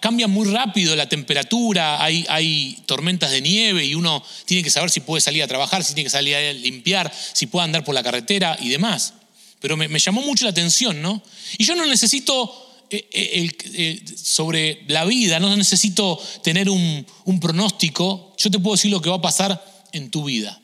Cambia 0.00 0.26
muy 0.28 0.48
rápido 0.48 0.96
la 0.96 1.06
temperatura, 1.06 2.02
hay, 2.02 2.78
tormentas 2.86 3.30
de 3.30 3.42
nieve 3.42 3.84
y 3.84 3.94
uno 3.94 4.24
tiene 4.46 4.62
que 4.62 4.70
saber 4.70 4.88
si 4.88 5.00
puede 5.00 5.20
salir 5.20 5.42
a 5.42 5.46
trabajar, 5.46 5.84
si 5.84 5.92
tiene 5.92 6.06
que 6.06 6.10
salir 6.10 6.34
a 6.34 6.52
limpiar, 6.54 7.12
si 7.34 7.48
puede 7.48 7.66
andar 7.66 7.84
por 7.84 7.94
la 7.94 8.02
carretera 8.02 8.56
y 8.62 8.70
demás. 8.70 9.12
Pero 9.60 9.76
me, 9.76 9.98
llamó 9.98 10.22
mucho 10.22 10.46
la 10.46 10.52
atención, 10.52 11.02
¿no? 11.02 11.22
Y 11.58 11.66
yo 11.66 11.74
no 11.76 11.84
necesito 11.84 12.50
eh, 12.88 13.06
eh, 13.12 13.50
eh, 13.74 14.02
sobre 14.16 14.84
la 14.88 15.04
vida, 15.04 15.38
no 15.38 15.54
necesito 15.54 16.18
tener 16.42 16.70
un 16.70 17.04
pronóstico, 17.42 18.34
yo 18.38 18.50
te 18.50 18.58
puedo 18.58 18.76
decir 18.76 18.90
lo 18.90 19.02
que 19.02 19.10
va 19.10 19.16
a 19.16 19.20
pasar 19.20 19.62
en 19.92 20.10
tu 20.10 20.24
vida. 20.24 20.58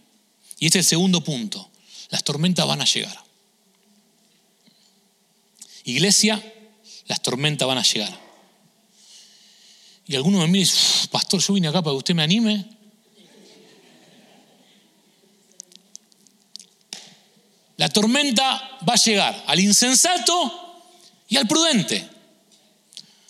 Y 0.58 0.64
este 0.64 0.78
es 0.78 0.86
el 0.86 0.88
segundo 0.88 1.22
punto, 1.22 1.68
las 2.08 2.24
tormentas 2.24 2.66
van 2.66 2.80
a 2.80 2.86
llegar. 2.86 3.23
Iglesia, 5.84 6.42
las 7.06 7.22
tormentas 7.22 7.68
van 7.68 7.78
a 7.78 7.82
llegar. 7.82 8.24
Y 10.06 10.16
algunos 10.16 10.40
me 10.40 10.48
miran 10.48 10.66
y 10.66 10.70
dicen, 10.70 11.08
pastor, 11.10 11.40
yo 11.40 11.54
vine 11.54 11.68
acá 11.68 11.82
para 11.82 11.92
que 11.92 11.98
usted 11.98 12.14
me 12.14 12.22
anime. 12.22 12.66
La 17.76 17.88
tormenta 17.88 18.78
va 18.88 18.94
a 18.94 19.02
llegar 19.02 19.44
al 19.46 19.60
insensato 19.60 20.82
y 21.28 21.36
al 21.36 21.48
prudente. 21.48 22.08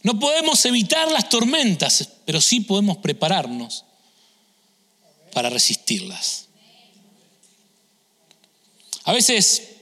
No 0.02 0.18
podemos 0.18 0.64
evitar 0.66 1.10
las 1.10 1.28
tormentas, 1.28 2.08
pero 2.26 2.40
sí 2.40 2.60
podemos 2.60 2.98
prepararnos 2.98 3.84
para 5.32 5.48
resistirlas. 5.48 6.46
A 9.04 9.12
veces 9.12 9.73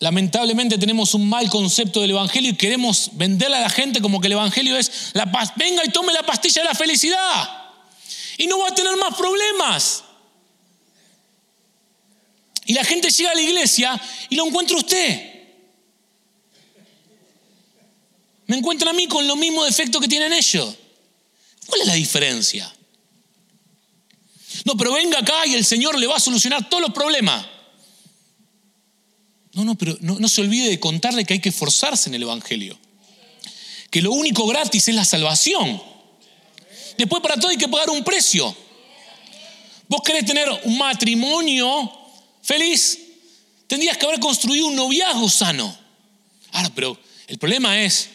lamentablemente 0.00 0.78
tenemos 0.78 1.14
un 1.14 1.28
mal 1.28 1.48
concepto 1.48 2.00
del 2.00 2.10
Evangelio 2.10 2.50
y 2.50 2.56
queremos 2.56 3.10
venderle 3.12 3.56
a 3.56 3.60
la 3.60 3.70
gente 3.70 4.00
como 4.00 4.20
que 4.20 4.26
el 4.26 4.32
Evangelio 4.32 4.76
es 4.76 5.10
la 5.12 5.30
paz. 5.30 5.52
Venga 5.56 5.84
y 5.84 5.90
tome 5.90 6.12
la 6.12 6.22
pastilla 6.22 6.62
de 6.62 6.68
la 6.68 6.74
felicidad. 6.74 7.72
Y 8.38 8.46
no 8.46 8.58
va 8.58 8.68
a 8.68 8.74
tener 8.74 8.96
más 8.96 9.14
problemas. 9.14 10.04
Y 12.64 12.72
la 12.72 12.84
gente 12.84 13.10
llega 13.10 13.30
a 13.30 13.34
la 13.34 13.42
iglesia 13.42 14.00
y 14.30 14.36
lo 14.36 14.46
encuentra 14.46 14.76
usted. 14.76 15.30
Me 18.46 18.56
encuentra 18.56 18.90
a 18.90 18.94
mí 18.94 19.06
con 19.06 19.28
los 19.28 19.36
mismos 19.36 19.66
defectos 19.66 20.00
que 20.00 20.08
tienen 20.08 20.32
ellos. 20.32 20.76
¿Cuál 21.66 21.82
es 21.82 21.86
la 21.86 21.94
diferencia? 21.94 22.74
No, 24.64 24.76
pero 24.76 24.92
venga 24.92 25.18
acá 25.18 25.46
y 25.46 25.54
el 25.54 25.64
Señor 25.64 25.98
le 25.98 26.06
va 26.06 26.16
a 26.16 26.20
solucionar 26.20 26.68
todos 26.70 26.82
los 26.82 26.92
problemas. 26.92 27.59
No, 29.60 29.66
no, 29.66 29.74
pero 29.74 29.94
no, 30.00 30.26
se 30.26 30.40
olvide 30.40 30.70
de 30.70 30.80
contarle 30.80 31.26
que 31.26 31.34
hay 31.34 31.40
que 31.40 31.50
esforzarse 31.50 32.08
en 32.08 32.14
el 32.14 32.22
Evangelio. 32.22 32.78
Que 33.90 34.00
lo 34.00 34.12
único 34.12 34.46
gratis 34.46 34.88
es 34.88 34.94
la 34.94 35.04
salvación. 35.04 35.82
Después 36.96 37.20
para 37.20 37.36
todo 37.36 37.48
hay 37.48 37.58
que 37.58 37.68
pagar 37.68 37.90
un 37.90 38.02
precio. 38.02 38.56
Vos 39.86 40.00
querés 40.02 40.24
tener 40.24 40.48
un 40.64 40.78
matrimonio 40.78 41.92
feliz, 42.40 42.98
tendrías 43.66 43.98
que 43.98 44.06
haber 44.06 44.18
construido 44.18 44.66
un 44.66 44.76
noviazgo 44.76 45.28
sano. 45.28 45.76
Ahora, 46.52 46.70
pero 46.74 46.98
el 47.26 47.36
problema 47.36 47.82
es, 47.82 48.08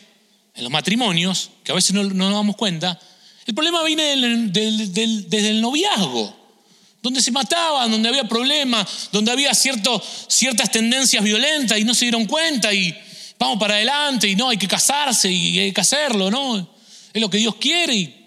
en 0.55 0.63
los 0.63 0.71
matrimonios, 0.71 1.51
que 1.63 1.73
a 1.73 1.75
veces 1.75 1.93
no, 1.93 2.03
nos 2.05 2.33
damos 2.33 2.55
cuenta, 2.55 2.99
el 3.45 3.53
problema 3.53 3.83
viene 3.83 4.15
desde 4.49 5.49
el 5.49 5.61
noviazgo 5.61 6.44
donde 7.05 7.21
se 7.21 7.31
mataban, 7.31 7.91
donde 7.91 8.09
había 8.09 8.23
problemas, 8.23 9.09
donde 9.11 9.31
había 9.31 9.53
ciertas 9.53 10.71
tendencias 10.71 11.23
violentas 11.23 11.77
y 11.77 11.83
no 11.83 11.93
se 11.93 12.05
dieron 12.05 12.25
cuenta 12.25 12.73
y 12.73 12.97
vamos 13.37 13.59
para 13.59 13.75
adelante 13.75 14.27
y 14.27 14.35
no, 14.35 14.49
hay 14.49 14.57
que 14.57 14.67
casarse 14.67 15.31
y 15.31 15.59
hay 15.59 15.71
que 15.71 15.81
hacerlo, 15.81 16.31
¿no? 16.31 16.67
Es 17.13 17.21
lo 17.21 17.29
que 17.29 17.37
Dios 17.37 17.57
quiere. 17.57 17.93
Y 17.93 18.25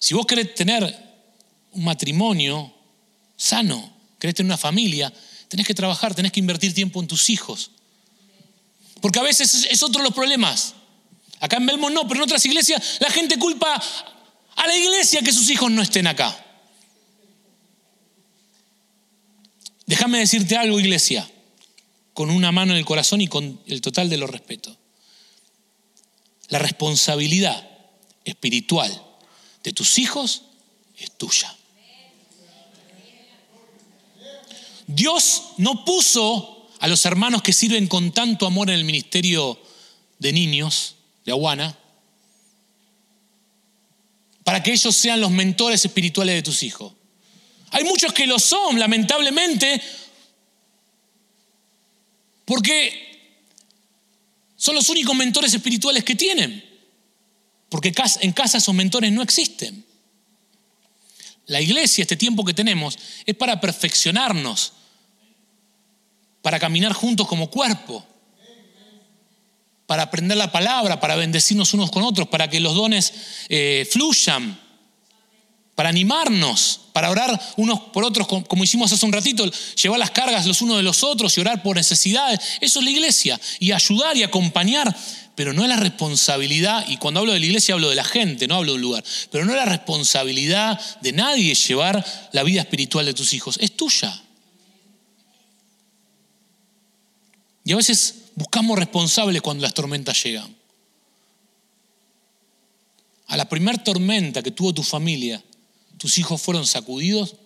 si 0.00 0.14
vos 0.14 0.24
querés 0.24 0.54
tener 0.54 0.82
un 1.72 1.84
matrimonio 1.84 2.72
sano, 3.36 3.92
querés 4.18 4.36
tener 4.36 4.48
una 4.48 4.56
familia, 4.56 5.12
tenés 5.48 5.66
que 5.66 5.74
trabajar, 5.74 6.14
tenés 6.14 6.32
que 6.32 6.40
invertir 6.40 6.72
tiempo 6.72 7.02
en 7.02 7.06
tus 7.06 7.28
hijos. 7.28 7.70
Porque 9.02 9.18
a 9.18 9.22
veces 9.22 9.68
es 9.70 9.82
otro 9.82 10.02
los 10.02 10.14
problemas. 10.14 10.72
Acá 11.38 11.58
en 11.58 11.66
Belmont 11.66 11.94
no, 11.94 12.08
pero 12.08 12.20
en 12.20 12.24
otras 12.24 12.46
iglesias 12.46 12.96
la 13.00 13.10
gente 13.10 13.38
culpa 13.38 13.78
a 14.56 14.66
la 14.66 14.74
iglesia 14.74 15.20
que 15.20 15.34
sus 15.34 15.50
hijos 15.50 15.70
no 15.70 15.82
estén 15.82 16.06
acá. 16.06 16.46
Déjame 19.88 20.18
decirte 20.18 20.54
algo, 20.54 20.78
iglesia, 20.78 21.26
con 22.12 22.28
una 22.28 22.52
mano 22.52 22.72
en 22.72 22.78
el 22.78 22.84
corazón 22.84 23.22
y 23.22 23.26
con 23.26 23.58
el 23.66 23.80
total 23.80 24.10
de 24.10 24.18
los 24.18 24.28
respetos. 24.28 24.76
La 26.48 26.58
responsabilidad 26.58 27.66
espiritual 28.22 29.02
de 29.64 29.72
tus 29.72 29.98
hijos 29.98 30.42
es 30.98 31.10
tuya. 31.16 31.56
Dios 34.86 35.52
no 35.56 35.86
puso 35.86 36.68
a 36.80 36.86
los 36.86 37.06
hermanos 37.06 37.40
que 37.40 37.54
sirven 37.54 37.86
con 37.86 38.12
tanto 38.12 38.46
amor 38.46 38.68
en 38.68 38.76
el 38.76 38.84
ministerio 38.84 39.58
de 40.18 40.34
niños 40.34 40.96
de 41.24 41.32
Aguana 41.32 41.78
para 44.44 44.62
que 44.62 44.72
ellos 44.72 44.94
sean 44.94 45.22
los 45.22 45.30
mentores 45.30 45.82
espirituales 45.82 46.34
de 46.34 46.42
tus 46.42 46.62
hijos. 46.62 46.92
Hay 47.70 47.84
muchos 47.84 48.12
que 48.12 48.26
lo 48.26 48.38
son, 48.38 48.78
lamentablemente, 48.78 49.80
porque 52.44 53.08
son 54.56 54.74
los 54.74 54.88
únicos 54.88 55.14
mentores 55.14 55.52
espirituales 55.54 56.04
que 56.04 56.14
tienen. 56.14 56.64
Porque 57.68 57.92
en 58.20 58.32
casa 58.32 58.58
esos 58.58 58.74
mentores 58.74 59.12
no 59.12 59.22
existen. 59.22 59.84
La 61.46 61.60
iglesia, 61.60 62.02
este 62.02 62.16
tiempo 62.16 62.44
que 62.44 62.54
tenemos, 62.54 62.98
es 63.24 63.34
para 63.34 63.60
perfeccionarnos, 63.60 64.72
para 66.42 66.58
caminar 66.58 66.92
juntos 66.92 67.26
como 67.26 67.50
cuerpo, 67.50 68.06
para 69.86 70.04
aprender 70.04 70.36
la 70.36 70.52
palabra, 70.52 71.00
para 71.00 71.16
bendecirnos 71.16 71.72
unos 71.74 71.90
con 71.90 72.02
otros, 72.02 72.28
para 72.28 72.48
que 72.48 72.60
los 72.60 72.74
dones 72.74 73.12
eh, 73.48 73.88
fluyan 73.90 74.67
para 75.78 75.90
animarnos, 75.90 76.80
para 76.92 77.08
orar 77.08 77.40
unos 77.56 77.78
por 77.78 78.02
otros, 78.02 78.26
como 78.26 78.64
hicimos 78.64 78.92
hace 78.92 79.06
un 79.06 79.12
ratito, 79.12 79.48
llevar 79.80 80.00
las 80.00 80.10
cargas 80.10 80.44
los 80.44 80.60
unos 80.60 80.78
de 80.78 80.82
los 80.82 81.04
otros 81.04 81.38
y 81.38 81.40
orar 81.40 81.62
por 81.62 81.76
necesidades. 81.76 82.40
Eso 82.60 82.80
es 82.80 82.84
la 82.84 82.90
iglesia. 82.90 83.40
Y 83.60 83.70
ayudar 83.70 84.16
y 84.16 84.24
acompañar, 84.24 84.92
pero 85.36 85.52
no 85.52 85.62
es 85.62 85.68
la 85.68 85.76
responsabilidad, 85.76 86.84
y 86.88 86.96
cuando 86.96 87.20
hablo 87.20 87.32
de 87.32 87.38
la 87.38 87.46
iglesia 87.46 87.74
hablo 87.74 87.90
de 87.90 87.94
la 87.94 88.02
gente, 88.02 88.48
no 88.48 88.56
hablo 88.56 88.72
de 88.72 88.74
un 88.74 88.82
lugar, 88.82 89.04
pero 89.30 89.44
no 89.44 89.52
es 89.52 89.56
la 89.56 89.66
responsabilidad 89.66 90.80
de 91.00 91.12
nadie 91.12 91.54
llevar 91.54 92.04
la 92.32 92.42
vida 92.42 92.62
espiritual 92.62 93.06
de 93.06 93.14
tus 93.14 93.32
hijos, 93.32 93.56
es 93.60 93.76
tuya. 93.76 94.20
Y 97.64 97.72
a 97.72 97.76
veces 97.76 98.16
buscamos 98.34 98.76
responsables 98.76 99.40
cuando 99.42 99.62
las 99.62 99.74
tormentas 99.74 100.20
llegan. 100.24 100.56
A 103.28 103.36
la 103.36 103.48
primera 103.48 103.78
tormenta 103.78 104.42
que 104.42 104.50
tuvo 104.50 104.74
tu 104.74 104.82
familia, 104.82 105.40
tus 105.98 106.18
hijos 106.18 106.40
fueron 106.40 106.66
sacudidos 106.66 107.36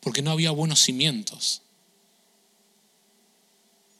porque 0.00 0.22
no 0.22 0.30
había 0.30 0.50
buenos 0.50 0.80
cimientos. 0.80 1.62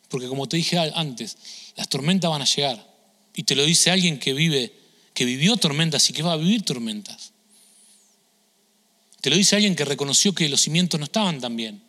Porque 0.08 0.28
como 0.28 0.48
te 0.48 0.56
dije 0.56 0.78
antes, 0.94 1.36
las 1.76 1.88
tormentas 1.88 2.30
van 2.30 2.42
a 2.42 2.46
llegar. 2.46 2.86
Y 3.34 3.44
te 3.44 3.54
lo 3.54 3.64
dice 3.64 3.90
alguien 3.90 4.18
que 4.18 4.32
vive, 4.32 4.72
que 5.14 5.24
vivió 5.24 5.56
tormentas 5.56 6.08
y 6.10 6.12
que 6.12 6.22
va 6.22 6.32
a 6.32 6.36
vivir 6.36 6.62
tormentas. 6.64 7.32
Te 9.20 9.30
lo 9.30 9.36
dice 9.36 9.56
alguien 9.56 9.76
que 9.76 9.84
reconoció 9.84 10.32
que 10.32 10.48
los 10.48 10.60
cimientos 10.62 10.98
no 10.98 11.04
estaban 11.04 11.40
tan 11.40 11.56
bien. 11.56 11.82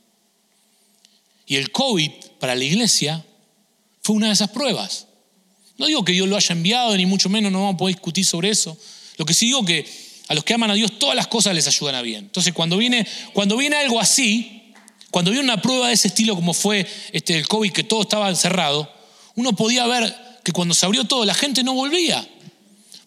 Y 1.45 1.55
el 1.55 1.71
COVID 1.71 2.11
para 2.39 2.55
la 2.55 2.63
iglesia 2.63 3.25
fue 4.01 4.15
una 4.15 4.27
de 4.27 4.33
esas 4.33 4.49
pruebas. 4.49 5.07
No 5.77 5.85
digo 5.85 6.03
que 6.03 6.11
Dios 6.11 6.27
lo 6.27 6.35
haya 6.35 6.53
enviado, 6.53 6.95
ni 6.97 7.05
mucho 7.05 7.29
menos 7.29 7.51
no 7.51 7.59
vamos 7.59 7.75
a 7.75 7.77
poder 7.77 7.95
discutir 7.95 8.25
sobre 8.25 8.49
eso. 8.49 8.77
Lo 9.17 9.25
que 9.25 9.33
sí 9.33 9.45
digo 9.45 9.63
que 9.63 10.08
a 10.29 10.35
los 10.35 10.43
que 10.43 10.53
aman 10.53 10.69
a 10.69 10.75
Dios 10.75 10.97
todas 10.99 11.15
las 11.15 11.27
cosas 11.27 11.55
les 11.55 11.67
ayudan 11.67 11.95
a 11.95 12.01
bien. 12.03 12.25
Entonces 12.25 12.53
cuando 12.53 12.77
viene, 12.77 13.05
cuando 13.33 13.57
viene 13.57 13.75
algo 13.75 13.99
así, 13.99 14.73
cuando 15.09 15.31
viene 15.31 15.43
una 15.43 15.59
prueba 15.61 15.87
de 15.87 15.95
ese 15.95 16.09
estilo 16.09 16.35
como 16.35 16.53
fue 16.53 16.87
este, 17.11 17.35
el 17.35 17.47
COVID, 17.47 17.71
que 17.71 17.83
todo 17.83 18.03
estaba 18.03 18.29
encerrado, 18.29 18.93
uno 19.35 19.53
podía 19.53 19.87
ver 19.87 20.15
que 20.43 20.51
cuando 20.51 20.75
se 20.75 20.85
abrió 20.85 21.03
todo 21.03 21.25
la 21.25 21.33
gente 21.33 21.63
no 21.63 21.73
volvía. 21.73 22.27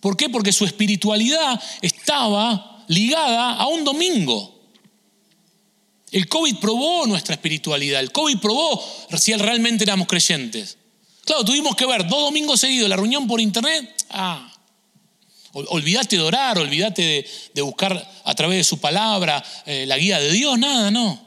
¿Por 0.01 0.17
qué? 0.17 0.29
Porque 0.29 0.53
su 0.53 0.65
espiritualidad 0.65 1.63
estaba 1.81 2.85
ligada 2.89 3.53
a 3.53 3.69
un 3.69 3.85
domingo. 3.85 4.61
El 6.11 6.29
COVID 6.29 6.57
probó 6.57 7.07
nuestra 7.07 7.37
espiritualidad, 7.37 8.01
el 8.01 8.11
COVID 8.11 8.39
probó 8.39 8.85
si 9.17 9.33
realmente 9.35 9.85
éramos 9.85 10.09
creyentes. 10.09 10.77
Claro, 11.25 11.45
tuvimos 11.45 11.77
que 11.77 11.87
ver 11.87 12.09
dos 12.09 12.21
domingos 12.21 12.59
seguidos 12.59 12.89
la 12.89 12.97
reunión 12.97 13.29
por 13.29 13.41
internet. 13.41 14.07
Ah, 14.11 14.52
Olvídate 15.53 16.17
de 16.17 16.23
orar, 16.23 16.59
olvídate 16.59 17.27
de, 17.53 17.63
buscar 17.63 18.11
a 18.25 18.35
través 18.35 18.59
de 18.59 18.65
su 18.65 18.81
palabra 18.81 19.45
eh, 19.67 19.85
la 19.87 19.99
guía 19.99 20.19
de 20.19 20.33
Dios, 20.33 20.59
nada, 20.59 20.91
no. 20.91 21.21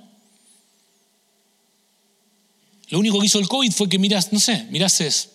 Lo 2.90 3.00
único 3.00 3.20
que 3.20 3.28
hizo 3.28 3.40
el 3.40 3.48
COVID 3.48 3.72
fue 3.72 3.88
que 3.88 4.00
miras, 4.00 4.34
no 4.34 4.40
sé, 4.40 4.64
mirases 4.72 5.30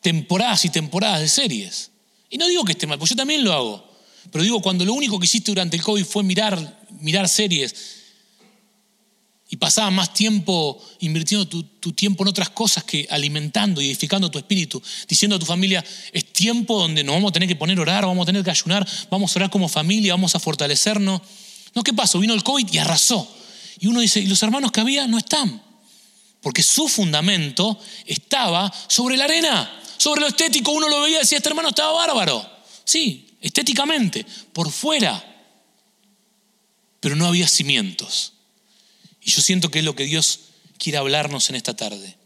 temporadas 0.00 0.64
y 0.66 0.70
temporadas 0.70 1.20
de 1.20 1.28
series. 1.28 1.90
Y 2.28 2.36
no 2.36 2.48
digo 2.48 2.64
que 2.64 2.72
esté 2.72 2.86
mal, 2.86 2.98
porque 2.98 3.10
yo 3.10 3.16
también 3.16 3.44
lo 3.44 3.52
hago. 3.52 3.92
Pero 4.30 4.44
digo, 4.44 4.60
cuando 4.60 4.84
lo 4.84 4.92
único 4.92 5.18
que 5.18 5.24
hiciste 5.24 5.50
durante 5.50 5.76
el 5.76 5.82
COVID 5.82 6.04
fue 6.04 6.22
mirar, 6.22 6.86
mirar 7.00 7.28
series 7.28 8.01
y 9.52 9.56
pasabas 9.56 9.92
más 9.92 10.14
tiempo 10.14 10.82
invirtiendo 11.00 11.46
tu, 11.46 11.92
tiempo 11.92 12.24
en 12.24 12.28
otras 12.28 12.48
cosas 12.48 12.84
que 12.84 13.06
alimentando 13.10 13.82
y 13.82 13.88
edificando 13.88 14.30
tu 14.30 14.38
espíritu, 14.38 14.82
diciendo 15.06 15.36
a 15.36 15.38
tu 15.38 15.44
familia, 15.44 15.84
es 16.10 16.32
tiempo 16.32 16.80
donde 16.80 17.04
nos 17.04 17.16
vamos 17.16 17.28
a 17.28 17.32
tener 17.34 17.46
que 17.46 17.54
poner 17.54 17.76
a 17.76 17.82
orar, 17.82 18.06
vamos 18.06 18.22
a 18.22 18.26
tener 18.26 18.42
que 18.42 18.50
ayunar, 18.50 18.88
vamos 19.10 19.36
a 19.36 19.38
orar 19.38 19.50
como 19.50 19.68
familia, 19.68 20.14
vamos 20.14 20.34
a 20.34 20.38
fortalecernos. 20.38 21.20
No, 21.74 21.84
¿qué 21.84 21.92
pasó? 21.92 22.18
Vino 22.18 22.32
el 22.32 22.42
COVID 22.42 22.66
y 22.72 22.78
arrasó. 22.78 23.30
Y 23.78 23.88
uno 23.88 24.00
dice, 24.00 24.20
¿y 24.20 24.26
los 24.26 24.42
hermanos 24.42 24.72
que 24.72 24.80
había 24.80 25.06
no 25.06 25.18
están? 25.18 25.62
Porque 26.40 26.62
su 26.62 26.88
fundamento 26.88 27.78
estaba 28.06 28.72
sobre 28.88 29.18
la 29.18 29.24
arena, 29.24 29.82
sobre 29.98 30.22
lo 30.22 30.28
estético. 30.28 30.70
Uno 30.70 30.88
lo 30.88 31.02
veía 31.02 31.16
y 31.16 31.20
decía, 31.20 31.36
este 31.36 31.50
hermano 31.50 31.68
estaba 31.68 31.92
bárbaro. 31.92 32.48
Sí, 32.84 33.36
estéticamente, 33.42 34.24
por 34.54 34.72
fuera. 34.72 35.22
Pero 37.00 37.16
no 37.16 37.26
había 37.26 37.46
cimientos. 37.46 38.31
Y 39.22 39.30
yo 39.30 39.40
siento 39.40 39.70
que 39.70 39.80
es 39.80 39.84
lo 39.84 39.94
que 39.94 40.04
Dios 40.04 40.40
quiere 40.78 40.98
hablarnos 40.98 41.48
en 41.50 41.56
esta 41.56 41.74
tarde. 41.74 42.16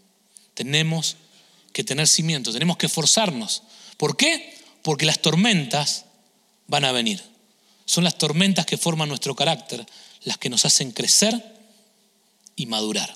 Tenemos 0.54 1.16
que 1.72 1.84
tener 1.84 2.08
cimientos, 2.08 2.54
tenemos 2.54 2.78
que 2.78 2.86
esforzarnos. 2.86 3.62
¿Por 3.96 4.16
qué? 4.16 4.58
Porque 4.82 5.04
las 5.04 5.20
tormentas 5.20 6.06
van 6.66 6.84
a 6.84 6.92
venir. 6.92 7.22
Son 7.84 8.02
las 8.02 8.16
tormentas 8.18 8.66
que 8.66 8.78
forman 8.78 9.08
nuestro 9.08 9.34
carácter, 9.34 9.86
las 10.24 10.38
que 10.38 10.48
nos 10.48 10.64
hacen 10.64 10.92
crecer 10.92 11.40
y 12.56 12.66
madurar. 12.66 13.14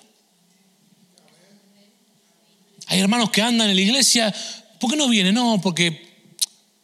Hay 2.87 3.01
hermanos 3.01 3.31
que 3.31 3.41
andan 3.41 3.71
en 3.71 3.77
la 3.77 3.83
iglesia, 3.83 4.35
¿por 4.79 4.91
qué 4.91 4.97
no 4.97 5.09
vienen? 5.09 5.35
No, 5.35 5.61
porque 5.63 6.11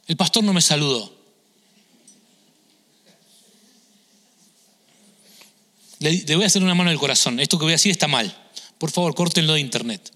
el 0.06 0.16
pastor 0.16 0.44
no 0.44 0.52
me 0.52 0.62
saludó. 0.62 1.15
Le, 6.10 6.36
voy 6.36 6.44
a 6.44 6.46
hacer 6.46 6.62
una 6.62 6.74
mano 6.74 6.90
del 6.90 6.98
corazón. 6.98 7.40
Esto 7.40 7.58
que 7.58 7.64
voy 7.64 7.72
a 7.72 7.74
decir 7.74 7.90
está 7.90 8.06
mal. 8.06 8.34
Por 8.78 8.90
favor, 8.90 9.14
córtenlo 9.14 9.54
de 9.54 9.60
internet. 9.60 10.12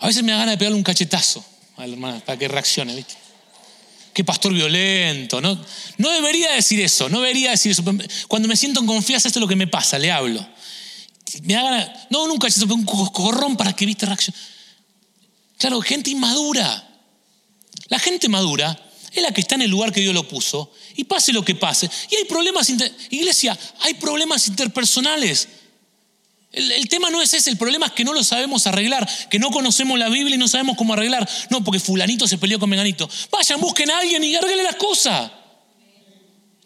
A 0.00 0.06
veces 0.06 0.22
me 0.22 0.32
da 0.32 0.38
ganas 0.38 0.54
de 0.54 0.58
pegarle 0.58 0.76
un 0.76 0.84
cachetazo 0.84 1.44
a 1.76 1.86
la 1.86 1.92
hermana 1.92 2.20
para 2.24 2.38
que 2.38 2.48
reaccione, 2.48 2.94
¿viste? 2.94 3.14
Qué 4.12 4.22
pastor 4.24 4.52
violento. 4.52 5.40
No, 5.40 5.58
no 5.98 6.10
debería 6.10 6.52
decir 6.52 6.80
eso, 6.80 7.08
no 7.08 7.20
debería 7.20 7.50
decir 7.50 7.72
eso. 7.72 7.82
Cuando 8.28 8.48
me 8.48 8.56
siento 8.56 8.80
en 8.80 8.86
confianza, 8.86 9.28
esto 9.28 9.38
es 9.38 9.42
lo 9.42 9.48
que 9.48 9.56
me 9.56 9.66
pasa, 9.66 9.98
le 9.98 10.10
hablo. 10.10 10.46
Me 11.42 11.54
da 11.54 11.62
ganas, 11.62 11.90
no, 12.10 12.28
nunca, 12.28 12.48
un 12.70 12.84
corrón 12.84 13.56
para 13.56 13.74
que 13.74 13.86
viste 13.86 14.06
reacción. 14.06 14.34
Claro, 15.58 15.80
gente 15.80 16.10
inmadura. 16.10 16.90
La 17.88 17.98
gente 17.98 18.28
madura 18.28 18.80
es 19.14 19.22
la 19.22 19.32
que 19.32 19.40
está 19.40 19.54
en 19.54 19.62
el 19.62 19.70
lugar 19.70 19.92
que 19.92 20.00
Dios 20.00 20.12
lo 20.12 20.26
puso 20.26 20.72
y 20.96 21.04
pase 21.04 21.32
lo 21.32 21.44
que 21.44 21.54
pase. 21.54 21.88
Y 22.10 22.16
hay 22.16 22.24
problemas, 22.24 22.68
iglesia, 23.10 23.56
hay 23.80 23.94
problemas 23.94 24.48
interpersonales. 24.48 25.48
El, 26.50 26.88
tema 26.88 27.10
no 27.10 27.20
es 27.20 27.34
ese, 27.34 27.50
el 27.50 27.56
problema 27.56 27.86
es 27.86 27.92
que 27.92 28.04
no 28.04 28.12
lo 28.12 28.22
sabemos 28.22 28.66
arreglar, 28.66 29.08
que 29.28 29.38
no 29.38 29.50
conocemos 29.50 29.98
la 29.98 30.08
Biblia 30.08 30.36
y 30.36 30.38
no 30.38 30.48
sabemos 30.48 30.76
cómo 30.76 30.92
arreglar. 30.92 31.28
No, 31.50 31.62
porque 31.64 31.80
fulanito 31.80 32.26
se 32.28 32.38
peleó 32.38 32.58
con 32.58 32.70
menganito. 32.70 33.08
Vayan, 33.30 33.60
busquen 33.60 33.90
a 33.90 33.98
alguien 33.98 34.22
y 34.22 34.34
arreglen 34.34 34.64
las 34.64 34.76
cosas. 34.76 35.30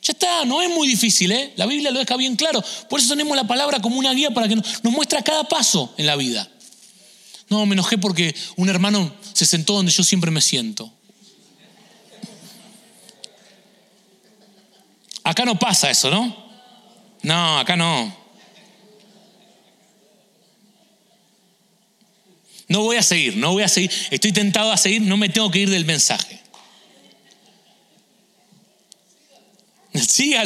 Ya 0.02 0.12
está, 0.12 0.44
no 0.44 0.62
es 0.62 0.70
muy 0.70 0.88
difícil, 0.88 1.32
¿eh? 1.32 1.52
La 1.56 1.66
Biblia 1.66 1.90
lo 1.90 1.98
deja 1.98 2.16
bien 2.16 2.36
claro. 2.36 2.62
Por 2.88 3.00
eso 3.00 3.08
tenemos 3.10 3.36
la 3.36 3.46
palabra 3.46 3.80
como 3.80 3.98
una 3.98 4.12
guía 4.12 4.30
para 4.30 4.48
que 4.48 4.56
nos, 4.56 4.84
nos 4.84 4.92
muestra 4.92 5.22
cada 5.22 5.44
paso 5.44 5.92
en 5.96 6.06
la 6.06 6.16
vida. 6.16 6.48
No, 7.48 7.64
me 7.66 7.74
enojé 7.74 7.98
porque 7.98 8.34
un 8.56 8.68
hermano 8.68 9.14
se 9.32 9.46
sentó 9.46 9.74
donde 9.74 9.92
yo 9.92 10.04
siempre 10.04 10.30
me 10.30 10.40
siento. 10.40 10.92
Acá 15.28 15.44
no 15.44 15.58
pasa 15.58 15.90
eso, 15.90 16.08
¿no? 16.08 16.34
No, 17.20 17.58
acá 17.58 17.76
no. 17.76 18.16
No 22.66 22.80
voy 22.80 22.96
a 22.96 23.02
seguir, 23.02 23.36
no 23.36 23.52
voy 23.52 23.62
a 23.62 23.68
seguir. 23.68 23.92
Estoy 24.10 24.32
tentado 24.32 24.72
a 24.72 24.78
seguir, 24.78 25.02
no 25.02 25.18
me 25.18 25.28
tengo 25.28 25.50
que 25.50 25.58
ir 25.58 25.68
del 25.68 25.84
mensaje. 25.84 26.40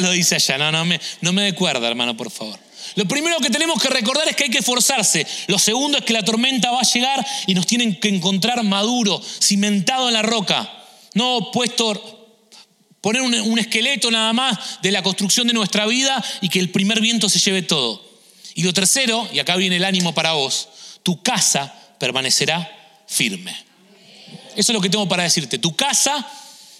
lo 0.01 0.11
dice 0.11 0.35
allá. 0.35 0.57
No, 0.57 0.69
no 0.69 0.83
me, 0.83 0.99
no 1.21 1.31
me 1.31 1.55
cuerda, 1.55 1.87
hermano, 1.87 2.17
por 2.17 2.29
favor. 2.29 2.59
Lo 2.95 3.05
primero 3.05 3.37
que 3.37 3.49
tenemos 3.49 3.81
que 3.81 3.87
recordar 3.87 4.27
es 4.27 4.35
que 4.35 4.43
hay 4.43 4.49
que 4.49 4.59
esforzarse. 4.59 5.25
Lo 5.47 5.59
segundo 5.59 5.99
es 5.99 6.03
que 6.03 6.11
la 6.11 6.23
tormenta 6.23 6.71
va 6.71 6.81
a 6.81 6.93
llegar 6.93 7.25
y 7.47 7.53
nos 7.53 7.67
tienen 7.67 7.97
que 8.01 8.09
encontrar 8.09 8.61
maduro, 8.63 9.21
cimentado 9.41 10.09
en 10.09 10.15
la 10.15 10.23
roca. 10.23 10.69
No 11.13 11.51
puesto 11.53 12.22
Poner 13.03 13.21
un, 13.21 13.59
esqueleto 13.59 14.09
nada 14.11 14.31
más 14.31 14.81
de 14.81 14.89
la 14.89 15.03
construcción 15.03 15.45
de 15.45 15.53
nuestra 15.53 15.85
vida 15.85 16.23
y 16.39 16.47
que 16.47 16.59
el 16.59 16.69
primer 16.69 17.01
viento 17.01 17.27
se 17.27 17.37
lleve 17.37 17.61
todo. 17.61 18.01
Y 18.55 18.63
lo 18.63 18.71
tercero, 18.71 19.27
y 19.33 19.39
acá 19.39 19.57
viene 19.57 19.75
el 19.75 19.83
ánimo 19.83 20.15
para 20.15 20.31
vos, 20.31 20.69
tu 21.03 21.21
casa 21.21 21.75
permanecerá 21.99 23.03
firme. 23.05 23.53
Eso 24.55 24.71
es 24.71 24.73
lo 24.73 24.79
que 24.79 24.89
tengo 24.89 25.05
para 25.09 25.23
decirte. 25.23 25.57
Tu 25.57 25.75
casa 25.75 26.25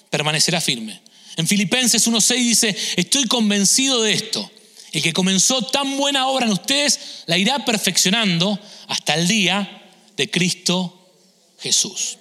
permanecerá 0.10 0.62
firme. 0.62 1.02
En 1.36 1.46
Filipenses 1.46 2.08
1.6 2.08 2.36
dice, 2.38 2.78
estoy 2.96 3.26
convencido 3.26 4.02
de 4.02 4.14
esto. 4.14 4.50
El 4.94 5.02
que 5.02 5.12
comenzó 5.12 5.62
tan 5.64 5.98
buena 5.98 6.28
obra 6.28 6.46
en 6.46 6.54
ustedes 6.54 7.24
la 7.26 7.38
irá 7.38 7.66
perfeccionando 7.66 8.58
hasta 8.88 9.16
el 9.16 9.28
día 9.28 9.92
de 10.16 10.32
Cristo 10.32 11.12
Jesús. 11.60 12.18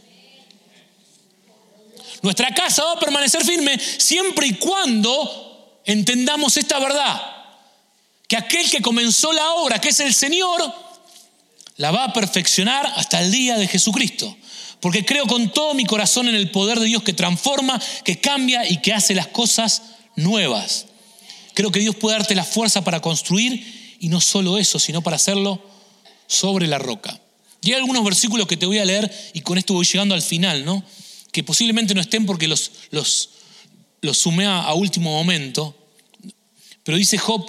Nuestra 2.23 2.55
casa 2.55 2.85
va 2.85 2.93
a 2.93 3.01
permanecer 3.01 3.45
firme 3.45 3.79
siempre 3.79 4.47
y 4.47 4.55
cuando 4.55 5.81
entendamos 5.85 6.57
esta 6.57 6.79
verdad. 6.79 7.21
Que 8.29 8.37
aquel 8.37 8.71
que 8.71 8.81
comenzó 8.81 9.33
la 9.33 9.55
obra, 9.55 9.81
que 9.81 9.91
es 9.91 10.01
el 10.01 10.15
Señor, 10.15 10.73
la 11.77 11.91
va 11.91 12.05
a 12.05 12.13
perfeccionar 12.13 12.87
hasta 12.97 13.21
el 13.21 13.31
día 13.31 13.59
de 13.59 13.67
Jesucristo. 13.67 14.37
Porque 14.81 15.05
creo 15.05 15.27
con 15.27 15.53
todo 15.53 15.75
mi 15.75 15.85
corazón 15.85 16.29
en 16.29 16.35
el 16.35 16.51
poder 16.51 16.79
de 16.81 16.87
Dios 16.87 17.03
que 17.03 17.13
transforma, 17.13 17.81
que 18.05 18.21
cambia 18.21 18.69
y 18.69 18.79
que 18.79 18.93
hace 18.93 19.15
las 19.15 19.27
cosas 19.27 19.83
nuevas. 20.17 20.87
Creo 21.55 21.71
que 21.71 21.81
Dios 21.81 21.97
puede 21.97 22.19
darte 22.19 22.35
la 22.35 22.45
fuerza 22.45 22.83
para 22.83 23.01
construir 23.01 23.97
y 24.01 24.09
no 24.09 24.21
solo 24.21 24.59
eso, 24.59 24.79
sino 24.79 25.03
para 25.03 25.17
hacerlo 25.17 25.61
sobre 26.27 26.67
la 26.67 26.79
roca. 26.79 27.21
Y 27.63 27.71
hay 27.73 27.79
algunos 27.79 28.05
versículos 28.05 28.47
que 28.47 28.57
te 28.57 28.67
voy 28.67 28.79
a 28.79 28.85
leer 28.85 29.13
y 29.35 29.41
con 29.41 29.59
esto 29.59 29.75
voy 29.75 29.85
llegando 29.85 30.15
al 30.15 30.23
final, 30.23 30.65
¿no? 30.65 30.83
Que 31.33 31.43
posiblemente 31.43 31.95
no 31.95 32.01
estén 32.03 32.27
porque 32.27 32.47
los, 32.47 32.71
los, 32.91 33.31
los 34.03 34.19
sumé 34.19 34.47
a, 34.47 34.73
último 34.75 35.11
momento, 35.11 35.75
pero 36.85 36.99
dice 36.99 37.17
Job 37.17 37.45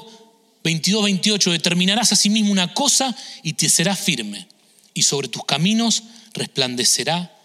22, 0.63 1.04
28, 1.04 1.52
determinarás 1.52 2.13
a 2.13 2.15
sí 2.15 2.30
mismo 2.30 2.52
una 2.52 2.74
cosa 2.74 3.15
y 3.43 3.54
te 3.54 3.67
será 3.67 3.96
firme, 3.96 4.48
y 4.93 5.04
sobre 5.04 5.28
tus 5.28 5.43
caminos 5.43 6.04
resplandecerá 6.34 7.38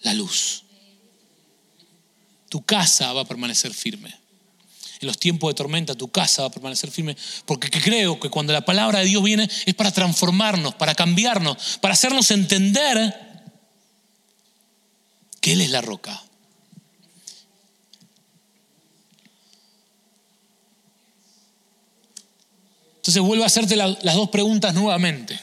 la 0.00 0.14
luz. 0.14 0.62
Tu 2.48 2.64
casa 2.64 3.12
va 3.12 3.22
a 3.22 3.26
permanecer 3.26 3.74
firme. 3.74 4.14
En 5.00 5.08
los 5.08 5.18
tiempos 5.18 5.50
de 5.50 5.54
tormenta 5.54 5.94
tu 5.94 6.08
casa 6.08 6.42
va 6.42 6.48
a 6.48 6.52
permanecer 6.52 6.90
firme, 6.90 7.14
porque 7.44 7.68
creo 7.68 8.18
que 8.18 8.30
cuando 8.30 8.54
la 8.54 8.64
palabra 8.64 9.00
de 9.00 9.06
Dios 9.06 9.22
viene 9.22 9.50
es 9.66 9.74
para 9.74 9.92
transformarnos, 9.92 10.76
para 10.76 10.94
cambiarnos, 10.94 11.78
para 11.82 11.92
hacernos 11.92 12.30
entender 12.30 13.33
que 15.44 15.52
Él 15.52 15.60
es 15.60 15.70
la 15.70 15.82
roca. 15.82 16.24
Entonces 22.96 23.20
vuelvo 23.20 23.44
a 23.44 23.48
hacerte 23.48 23.76
las 23.76 24.14
dos 24.14 24.30
preguntas 24.30 24.72
nuevamente. 24.72 25.38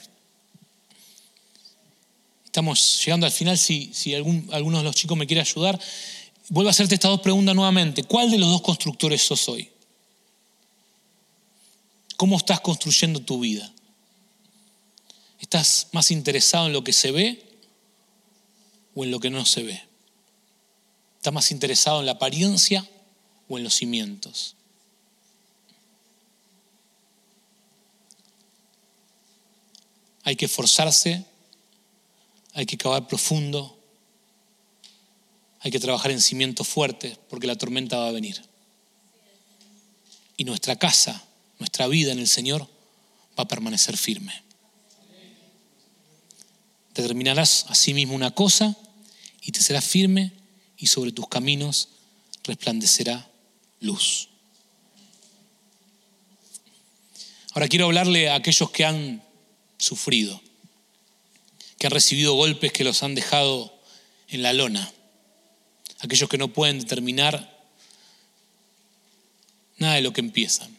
Estamos 2.45 2.99
llegando 3.05 3.27
al 3.27 3.31
final, 3.31 3.59
si, 3.59 3.91
si 3.93 4.15
alguno 4.15 4.79
de 4.79 4.83
los 4.83 4.95
chicos 4.95 5.15
me 5.15 5.27
quiere 5.27 5.41
ayudar. 5.41 5.79
Vuelvo 6.49 6.69
a 6.69 6.71
hacerte 6.71 6.95
estas 6.95 7.11
dos 7.11 7.21
preguntas 7.21 7.53
nuevamente. 7.53 8.03
¿Cuál 8.03 8.31
de 8.31 8.39
los 8.39 8.49
dos 8.49 8.63
constructores 8.63 9.21
sos 9.21 9.47
hoy? 9.49 9.69
¿Cómo 12.17 12.37
estás 12.37 12.59
construyendo 12.59 13.19
tu 13.19 13.39
vida? 13.39 13.71
¿Estás 15.39 15.89
más 15.91 16.09
interesado 16.09 16.65
en 16.65 16.73
lo 16.73 16.83
que 16.83 16.91
se 16.91 17.11
ve 17.11 17.45
o 18.95 19.03
en 19.03 19.11
lo 19.11 19.19
que 19.19 19.29
no 19.29 19.45
se 19.45 19.61
ve? 19.61 19.90
¿Está 21.21 21.29
más 21.29 21.51
interesado 21.51 21.99
en 21.99 22.07
la 22.07 22.13
apariencia 22.13 22.83
o 23.47 23.59
en 23.59 23.63
los 23.63 23.75
cimientos? 23.75 24.55
Hay 30.23 30.35
que 30.35 30.45
esforzarse, 30.45 31.23
hay 32.53 32.65
que 32.65 32.75
cavar 32.75 33.07
profundo, 33.07 33.77
hay 35.59 35.69
que 35.69 35.79
trabajar 35.79 36.09
en 36.09 36.21
cimientos 36.21 36.67
fuertes 36.67 37.19
porque 37.29 37.45
la 37.45 37.55
tormenta 37.55 37.99
va 37.99 38.07
a 38.07 38.13
venir. 38.13 38.41
Y 40.37 40.43
nuestra 40.43 40.75
casa, 40.75 41.23
nuestra 41.59 41.85
vida 41.85 42.11
en 42.13 42.17
el 42.17 42.27
Señor 42.27 42.67
va 43.37 43.43
a 43.43 43.47
permanecer 43.47 43.95
firme. 43.95 44.41
Determinarás 46.95 47.67
a 47.67 47.75
sí 47.75 47.93
mismo 47.93 48.15
una 48.15 48.31
cosa 48.31 48.75
y 49.43 49.51
te 49.51 49.61
serás 49.61 49.85
firme 49.85 50.40
y 50.81 50.87
sobre 50.87 51.11
tus 51.11 51.29
caminos 51.29 51.87
resplandecerá 52.43 53.29
luz. 53.79 54.27
Ahora 57.53 57.67
quiero 57.67 57.85
hablarle 57.85 58.29
a 58.29 58.35
aquellos 58.35 58.71
que 58.71 58.83
han 58.83 59.23
sufrido, 59.77 60.41
que 61.77 61.87
han 61.87 61.91
recibido 61.91 62.33
golpes 62.33 62.71
que 62.71 62.83
los 62.83 63.03
han 63.03 63.13
dejado 63.13 63.73
en 64.27 64.41
la 64.41 64.53
lona, 64.53 64.91
aquellos 65.99 66.29
que 66.29 66.37
no 66.37 66.47
pueden 66.47 66.79
determinar 66.79 67.61
nada 69.77 69.95
de 69.95 70.01
lo 70.01 70.13
que 70.13 70.21
empiezan, 70.21 70.75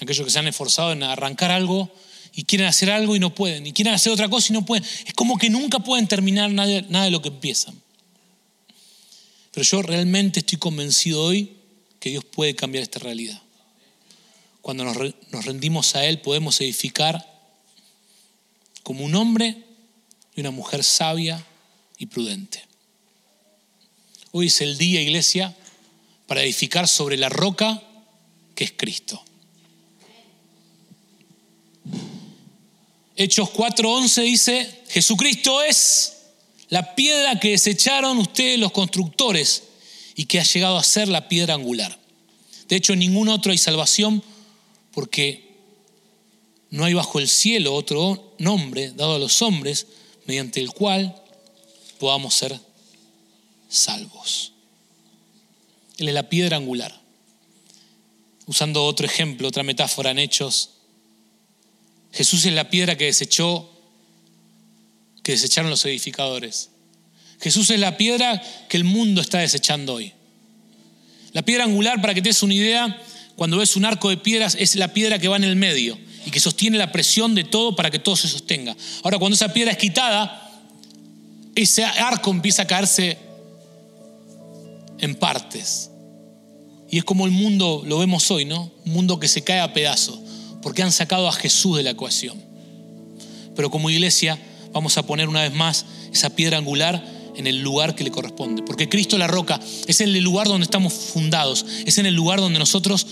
aquellos 0.00 0.26
que 0.26 0.32
se 0.32 0.38
han 0.38 0.48
esforzado 0.48 0.92
en 0.92 1.02
arrancar 1.02 1.50
algo 1.50 1.90
y 2.34 2.44
quieren 2.44 2.66
hacer 2.66 2.90
algo 2.90 3.16
y 3.16 3.20
no 3.20 3.34
pueden, 3.34 3.66
y 3.66 3.72
quieren 3.72 3.94
hacer 3.94 4.12
otra 4.12 4.28
cosa 4.28 4.52
y 4.52 4.54
no 4.54 4.66
pueden. 4.66 4.84
Es 5.06 5.14
como 5.14 5.38
que 5.38 5.48
nunca 5.48 5.78
pueden 5.78 6.08
terminar 6.08 6.50
nada, 6.50 7.04
de 7.04 7.10
lo 7.10 7.22
que 7.22 7.28
empiezan. 7.28 7.80
Pero 9.52 9.64
yo 9.64 9.82
realmente 9.82 10.40
estoy 10.40 10.58
convencido 10.58 11.22
hoy 11.22 11.56
que 12.00 12.10
Dios 12.10 12.24
puede 12.24 12.56
cambiar 12.56 12.82
esta 12.82 12.98
realidad. 12.98 13.40
Cuando 14.62 14.84
nos, 14.84 14.96
rendimos 15.44 15.94
a 15.94 16.06
Él 16.06 16.20
podemos 16.20 16.60
edificar 16.60 17.28
como 18.82 19.04
un 19.04 19.14
hombre 19.14 19.62
y 20.34 20.40
una 20.40 20.50
mujer 20.50 20.82
sabia 20.82 21.44
y 21.98 22.06
prudente. 22.06 22.64
Hoy 24.30 24.46
es 24.46 24.60
el 24.62 24.78
día, 24.78 25.02
iglesia, 25.02 25.54
para 26.26 26.42
edificar 26.42 26.88
sobre 26.88 27.18
la 27.18 27.28
roca 27.28 27.82
que 28.54 28.64
es 28.64 28.72
Cristo. 28.72 29.22
Hechos 33.16 33.50
4:11 33.50 34.22
dice, 34.22 34.84
Jesucristo 34.88 35.62
es 35.62 36.11
la 36.72 36.94
piedra 36.94 37.38
que 37.38 37.50
desecharon 37.50 38.16
ustedes 38.16 38.58
los 38.58 38.72
constructores 38.72 39.64
y 40.14 40.24
que 40.24 40.40
ha 40.40 40.42
llegado 40.42 40.78
a 40.78 40.82
ser 40.82 41.06
la 41.06 41.28
piedra 41.28 41.52
angular. 41.52 41.98
De 42.66 42.76
hecho, 42.76 42.94
en 42.94 43.00
ningún 43.00 43.28
otro 43.28 43.52
hay 43.52 43.58
salvación 43.58 44.24
porque 44.92 45.54
no 46.70 46.86
hay 46.86 46.94
bajo 46.94 47.18
el 47.18 47.28
cielo 47.28 47.74
otro 47.74 48.34
nombre 48.38 48.90
dado 48.92 49.16
a 49.16 49.18
los 49.18 49.42
hombres 49.42 49.86
mediante 50.24 50.62
el 50.62 50.70
cual 50.70 51.14
podamos 51.98 52.32
ser 52.32 52.58
salvos. 53.68 54.54
Él 55.98 56.08
es 56.08 56.14
la 56.14 56.30
piedra 56.30 56.56
angular. 56.56 56.98
Usando 58.46 58.86
otro 58.86 59.04
ejemplo, 59.04 59.48
otra 59.48 59.62
metáfora 59.62 60.10
en 60.10 60.20
Hechos, 60.20 60.70
Jesús 62.12 62.46
es 62.46 62.54
la 62.54 62.70
piedra 62.70 62.96
que 62.96 63.04
desechó, 63.04 63.71
que 65.22 65.32
desecharon 65.32 65.70
los 65.70 65.84
edificadores. 65.84 66.70
Jesús 67.40 67.70
es 67.70 67.80
la 67.80 67.96
piedra 67.96 68.40
que 68.68 68.76
el 68.76 68.84
mundo 68.84 69.20
está 69.20 69.38
desechando 69.38 69.94
hoy. 69.94 70.12
La 71.32 71.42
piedra 71.42 71.64
angular, 71.64 72.00
para 72.00 72.14
que 72.14 72.22
te 72.22 72.28
des 72.28 72.42
una 72.42 72.54
idea, 72.54 73.00
cuando 73.36 73.56
ves 73.56 73.76
un 73.76 73.84
arco 73.84 74.10
de 74.10 74.16
piedras, 74.16 74.56
es 74.58 74.76
la 74.76 74.88
piedra 74.92 75.18
que 75.18 75.28
va 75.28 75.36
en 75.36 75.44
el 75.44 75.56
medio 75.56 75.98
y 76.24 76.30
que 76.30 76.40
sostiene 76.40 76.78
la 76.78 76.92
presión 76.92 77.34
de 77.34 77.44
todo 77.44 77.74
para 77.74 77.90
que 77.90 77.98
todo 77.98 78.16
se 78.16 78.28
sostenga. 78.28 78.76
Ahora, 79.02 79.18
cuando 79.18 79.34
esa 79.34 79.52
piedra 79.52 79.72
es 79.72 79.78
quitada, 79.78 80.50
ese 81.54 81.84
arco 81.84 82.30
empieza 82.30 82.62
a 82.62 82.66
caerse 82.66 83.18
en 84.98 85.14
partes. 85.16 85.90
Y 86.90 86.98
es 86.98 87.04
como 87.04 87.24
el 87.24 87.32
mundo 87.32 87.82
lo 87.86 87.98
vemos 87.98 88.30
hoy, 88.30 88.44
¿no? 88.44 88.70
Un 88.84 88.92
mundo 88.92 89.18
que 89.18 89.26
se 89.26 89.42
cae 89.42 89.60
a 89.60 89.72
pedazos, 89.72 90.20
porque 90.60 90.82
han 90.82 90.92
sacado 90.92 91.26
a 91.26 91.32
Jesús 91.32 91.76
de 91.76 91.82
la 91.82 91.90
ecuación. 91.90 92.40
Pero 93.56 93.70
como 93.70 93.90
iglesia 93.90 94.38
vamos 94.72 94.96
a 94.98 95.06
poner 95.06 95.28
una 95.28 95.42
vez 95.42 95.54
más 95.54 95.86
esa 96.12 96.30
piedra 96.30 96.58
angular 96.58 97.04
en 97.36 97.46
el 97.46 97.60
lugar 97.60 97.94
que 97.94 98.04
le 98.04 98.10
corresponde. 98.10 98.62
Porque 98.62 98.88
Cristo 98.88 99.18
la 99.18 99.26
roca 99.26 99.60
es 99.86 100.00
en 100.00 100.14
el 100.14 100.22
lugar 100.22 100.48
donde 100.48 100.64
estamos 100.64 100.92
fundados, 100.92 101.64
es 101.86 101.98
en 101.98 102.06
el 102.06 102.14
lugar 102.14 102.40
donde 102.40 102.58
nosotros 102.58 103.06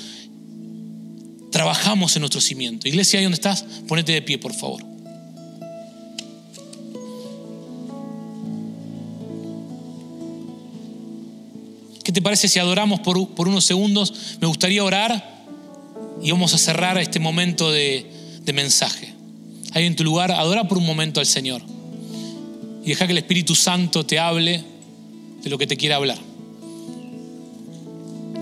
trabajamos 1.51 2.15
en 2.17 2.21
nuestro 2.21 2.41
cimiento. 2.41 2.89
Iglesia, 2.89 3.19
ahí 3.19 3.25
donde 3.25 3.37
estás, 3.37 3.65
ponete 3.87 4.13
de 4.13 4.23
pie, 4.23 4.39
por 4.39 4.55
favor. 4.55 4.85
¿Qué 12.05 12.13
te 12.13 12.23
parece 12.23 12.49
si 12.49 12.59
adoramos 12.59 13.01
por, 13.01 13.35
por 13.35 13.47
unos 13.47 13.65
segundos? 13.65 14.37
Me 14.41 14.47
gustaría 14.47 14.83
orar 14.83 15.45
y 16.23 16.31
vamos 16.31 16.55
a 16.55 16.59
cerrar 16.59 16.99
este 16.99 17.21
momento 17.21 17.71
de, 17.71 18.11
de 18.43 18.53
mensaje. 18.53 19.10
Ahí 19.73 19.87
en 19.87 19.97
tu 19.97 20.05
lugar, 20.05 20.33
adora 20.33 20.67
por 20.67 20.79
un 20.79 20.87
momento 20.87 21.21
al 21.21 21.27
Señor 21.27 21.63
y 22.83 22.89
deja 22.89 23.07
que 23.07 23.13
el 23.13 23.19
Espíritu 23.19 23.55
Santo 23.55 24.05
te 24.05 24.19
hable 24.19 24.65
de 25.43 25.51
lo 25.51 25.59
que 25.59 25.67
te 25.67 25.77
quiere 25.77 25.95
hablar. 25.95 26.19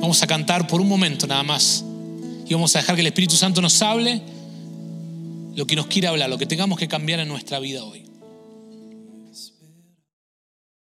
Vamos 0.00 0.22
a 0.22 0.26
cantar 0.26 0.66
por 0.66 0.80
un 0.80 0.88
momento 0.88 1.26
nada 1.26 1.42
más 1.42 1.84
y 2.46 2.54
vamos 2.54 2.74
a 2.74 2.78
dejar 2.78 2.94
que 2.94 3.00
el 3.00 3.08
Espíritu 3.08 3.34
Santo 3.34 3.60
nos 3.60 3.82
hable 3.82 4.22
lo 5.54 5.66
que 5.66 5.74
nos 5.76 5.86
quiere 5.86 6.08
hablar, 6.08 6.30
lo 6.30 6.38
que 6.38 6.46
tengamos 6.46 6.78
que 6.78 6.86
cambiar 6.86 7.20
en 7.20 7.28
nuestra 7.28 7.58
vida 7.58 7.82
hoy. 7.82 8.07